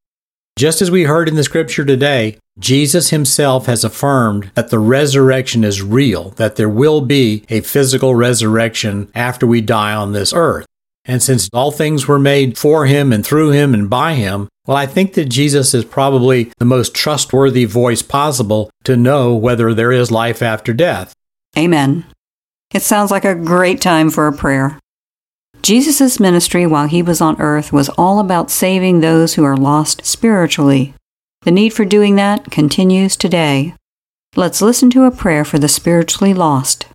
Just 0.58 0.82
as 0.82 0.90
we 0.90 1.04
heard 1.04 1.30
in 1.30 1.36
the 1.36 1.44
scripture 1.44 1.86
today, 1.86 2.40
Jesus 2.58 3.12
himself 3.12 3.68
has 3.68 3.84
affirmed 3.84 4.50
that 4.56 4.72
the 4.72 4.80
resurrection 4.80 5.64
is 5.64 5.84
real, 5.84 6.32
that 6.32 6.56
there 6.56 6.68
will 6.68 7.02
be 7.02 7.46
a 7.50 7.62
physical 7.62 8.16
resurrection 8.16 9.12
after 9.14 9.46
we 9.46 9.62
die 9.62 9.94
on 9.94 10.12
this 10.12 10.34
earth. 10.34 10.66
And 11.06 11.22
since 11.22 11.50
all 11.54 11.72
things 11.72 12.08
were 12.08 12.20
made 12.20 12.58
for 12.58 12.88
him 12.88 13.14
and 13.14 13.26
through 13.26 13.52
him 13.52 13.74
and 13.74 13.90
by 13.90 14.16
him, 14.16 14.50
well, 14.70 14.78
I 14.78 14.86
think 14.86 15.16
that 15.16 15.26
Jesus 15.26 15.74
is 15.74 15.84
probably 15.84 16.52
the 16.60 16.64
most 16.64 16.94
trustworthy 16.94 17.66
voice 17.66 18.04
possible 18.04 18.70
to 18.84 18.96
know 18.96 19.36
whether 19.36 19.74
there 19.74 19.92
is 19.92 20.12
life 20.12 20.44
after 20.44 20.74
death. 20.74 21.16
Amen. 21.58 22.06
It 22.72 22.84
sounds 22.84 23.10
like 23.10 23.26
a 23.26 23.34
great 23.34 23.82
time 23.82 24.12
for 24.12 24.28
a 24.28 24.32
prayer. 24.32 24.78
Jesus' 25.64 26.20
ministry 26.20 26.68
while 26.68 26.88
he 26.88 27.02
was 27.02 27.20
on 27.20 27.42
earth 27.42 27.74
was 27.74 27.90
all 27.98 28.20
about 28.20 28.52
saving 28.52 29.00
those 29.00 29.34
who 29.34 29.44
are 29.44 29.58
lost 29.58 30.06
spiritually. 30.06 30.94
The 31.42 31.52
need 31.52 31.72
for 31.72 31.84
doing 31.84 32.16
that 32.18 32.52
continues 32.52 33.18
today. 33.18 33.74
Let's 34.36 34.62
listen 34.62 34.92
to 34.92 35.06
a 35.06 35.12
prayer 35.12 35.44
for 35.44 35.58
the 35.58 35.68
spiritually 35.68 36.36
lost. 36.36 36.86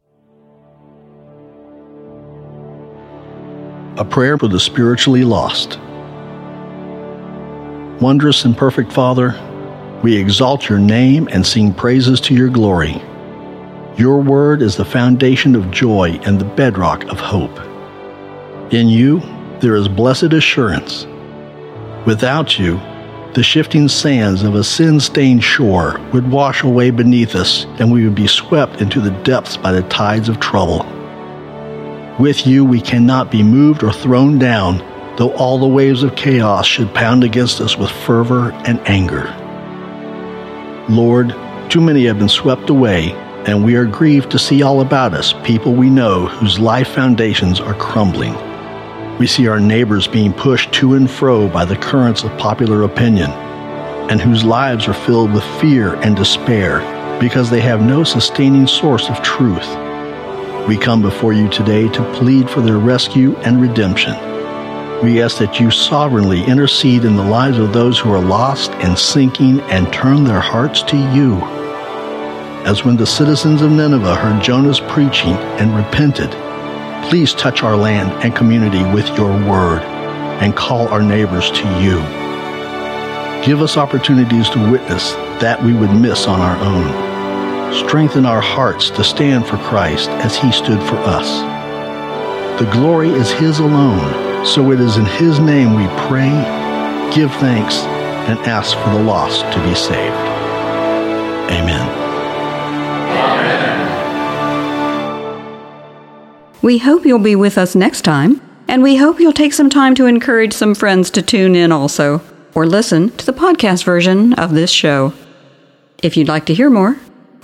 A 3.99 4.05
prayer 4.09 4.39
for 4.39 4.47
the 4.47 4.61
spiritually 4.61 5.25
lost. 5.25 5.81
Wondrous 8.01 8.45
and 8.45 8.57
perfect 8.57 8.93
Father, 8.93 9.41
we 10.03 10.17
exalt 10.17 10.69
your 10.69 10.81
name 10.81 11.29
and 11.31 11.47
sing 11.47 11.73
praises 11.73 12.21
to 12.23 12.35
your 12.35 12.49
glory. 12.49 13.01
Your 13.97 14.21
word 14.21 14.63
is 14.63 14.77
the 14.77 14.85
foundation 14.85 15.55
of 15.55 15.71
joy 15.71 16.19
and 16.25 16.41
the 16.41 16.45
bedrock 16.45 17.05
of 17.05 17.21
hope. 17.21 17.57
In 18.73 18.89
you, 18.89 19.21
there 19.61 19.77
is 19.77 19.87
blessed 19.87 20.33
assurance. 20.33 21.07
Without 22.05 22.59
you, 22.59 22.81
the 23.35 23.45
shifting 23.45 23.89
sands 23.89 24.43
of 24.43 24.57
a 24.57 24.65
sin 24.65 24.99
stained 24.99 25.45
shore 25.45 26.01
would 26.13 26.31
wash 26.31 26.65
away 26.65 26.91
beneath 26.91 27.37
us, 27.37 27.65
and 27.79 27.93
we 27.93 28.05
would 28.05 28.17
be 28.17 28.27
swept 28.27 28.81
into 28.81 29.01
the 29.01 29.13
depths 29.23 29.57
by 29.57 29.71
the 29.71 29.83
tides 29.83 30.29
of 30.29 30.41
trouble. 30.41 30.85
With 32.19 32.47
you, 32.47 32.65
we 32.65 32.81
cannot 32.81 33.31
be 33.31 33.43
moved 33.43 33.85
or 33.85 33.93
thrown 33.93 34.39
down, 34.39 34.81
though 35.17 35.33
all 35.35 35.59
the 35.59 35.67
waves 35.67 36.03
of 36.03 36.17
chaos 36.17 36.67
should 36.67 36.93
pound 36.95 37.25
against 37.25 37.61
us 37.61 37.77
with 37.77 37.91
fervor 37.91 38.53
and 38.67 38.81
anger. 38.89 39.25
Lord, 40.89 41.35
too 41.71 41.81
many 41.81 42.05
have 42.07 42.19
been 42.19 42.29
swept 42.29 42.69
away, 42.71 43.13
and 43.47 43.65
we 43.65 43.77
are 43.77 43.85
grieved 43.85 44.31
to 44.31 44.39
see 44.39 44.63
all 44.63 44.81
about 44.81 45.15
us 45.15 45.33
people 45.45 45.73
we 45.73 45.91
know 45.91 46.27
whose 46.27 46.59
life 46.59 46.89
foundations 46.89 47.61
are 47.61 47.75
crumbling. 47.75 48.35
We 49.19 49.27
see 49.27 49.47
our 49.49 49.61
neighbors 49.61 50.09
being 50.09 50.33
pushed 50.33 50.73
to 50.75 50.95
and 50.95 51.11
fro 51.11 51.49
by 51.49 51.65
the 51.65 51.77
currents 51.77 52.25
of 52.25 52.37
popular 52.37 52.83
opinion, 52.83 53.31
and 54.11 54.21
whose 54.21 54.45
lives 54.45 54.89
are 54.89 54.95
filled 54.95 55.33
with 55.33 55.45
fear 55.61 55.95
and 55.97 56.17
despair 56.17 56.81
because 57.21 57.49
they 57.49 57.61
have 57.61 57.81
no 57.81 58.05
sustaining 58.05 58.67
source 58.67 59.09
of 59.09 59.23
truth. 59.23 59.69
We 60.67 60.77
come 60.77 61.01
before 61.01 61.33
you 61.33 61.49
today 61.49 61.89
to 61.89 62.13
plead 62.15 62.51
for 62.51 62.61
their 62.61 62.79
rescue 62.79 63.37
and 63.39 63.61
redemption. 63.61 64.34
We 65.03 65.21
ask 65.21 65.39
that 65.39 65.61
you 65.61 65.71
sovereignly 65.71 66.45
intercede 66.45 67.05
in 67.05 67.17
the 67.17 67.25
lives 67.25 67.59
of 67.59 67.73
those 67.73 67.99
who 67.99 68.13
are 68.13 68.25
lost 68.25 68.71
and 68.73 68.99
sinking 68.99 69.61
and 69.63 69.93
turn 69.93 70.25
their 70.25 70.41
hearts 70.41 70.83
to 70.85 70.97
you. 70.97 71.41
As 72.65 72.85
when 72.85 72.97
the 72.97 73.07
citizens 73.07 73.61
of 73.61 73.71
Nineveh 73.71 74.15
heard 74.15 74.43
Jonah's 74.43 74.81
preaching 74.81 75.35
and 75.59 75.77
repented, 75.77 76.31
please 77.11 77.35
touch 77.35 77.63
our 77.63 77.77
land 77.77 78.13
and 78.25 78.35
community 78.35 78.83
with 78.95 79.07
your 79.19 79.31
word 79.47 79.83
and 80.41 80.57
call 80.57 80.89
our 80.89 81.03
neighbors 81.03 81.51
to 81.51 81.83
you. 81.83 81.99
Give 83.45 83.61
us 83.61 83.77
opportunities 83.77 84.49
to 84.51 84.71
witness 84.71 85.13
that 85.43 85.63
we 85.63 85.75
would 85.75 85.91
miss 85.91 86.27
on 86.27 86.41
our 86.41 86.57
own. 86.65 87.75
Strengthen 87.87 88.25
our 88.25 88.41
hearts 88.41 88.89
to 88.91 89.05
stand 89.05 89.47
for 89.47 89.59
Christ 89.59 90.09
as 90.09 90.37
he 90.37 90.51
stood 90.51 90.81
for 90.85 90.97
us. 90.97 91.41
The 92.59 92.71
glory 92.71 93.11
is 93.11 93.31
his 93.33 93.59
alone, 93.59 94.34
so 94.45 94.71
it 94.73 94.81
is 94.81 94.97
in 94.97 95.07
his 95.07 95.41
name 95.41 95.75
we 95.75 95.87
pray, 96.07 96.31
give 97.15 97.33
thanks, 97.37 97.77
and 98.29 98.39
ask 98.41 98.77
for 98.79 98.91
the 98.91 99.03
lost 99.03 99.41
to 99.53 99.63
be 99.67 99.75
saved. 99.75 100.15
Amen. 101.51 101.89
Amen. 103.11 103.91
We 106.63 106.79
hope 106.79 107.05
you'll 107.05 107.19
be 107.19 107.37
with 107.37 107.59
us 107.59 107.75
next 107.75 108.03
time, 108.03 108.41
and 108.69 108.83
we 108.83 108.97
hope 108.97 109.21
you'll 109.21 109.33
take 109.33 109.53
some 109.53 109.69
time 109.69 109.95
to 109.97 110.07
encourage 110.07 110.53
some 110.53 110.75
friends 110.75 111.11
to 111.13 111.23
tune 111.23 111.55
in 111.55 111.73
also, 111.73 112.23
or 112.55 112.67
listen 112.67 113.11
to 113.17 113.27
the 113.27 113.33
podcast 113.33 113.85
version 113.85 114.33
of 114.35 114.53
this 114.55 114.71
show. 114.71 115.13
If 116.03 116.17
you'd 116.17 116.29
like 116.29 116.47
to 116.47 116.55
hear 116.55 116.71
more, 116.71 116.97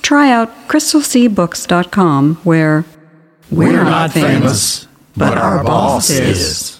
try 0.03 0.31
out 0.31 0.49
crystalseabooks.com 0.69 2.37
where 2.45 2.85
we're, 3.51 3.73
we're 3.73 3.85
not 3.85 4.13
famous, 4.13 4.87
but 5.17 5.37
our 5.37 5.63
boss 5.65 6.11
is. 6.11 6.80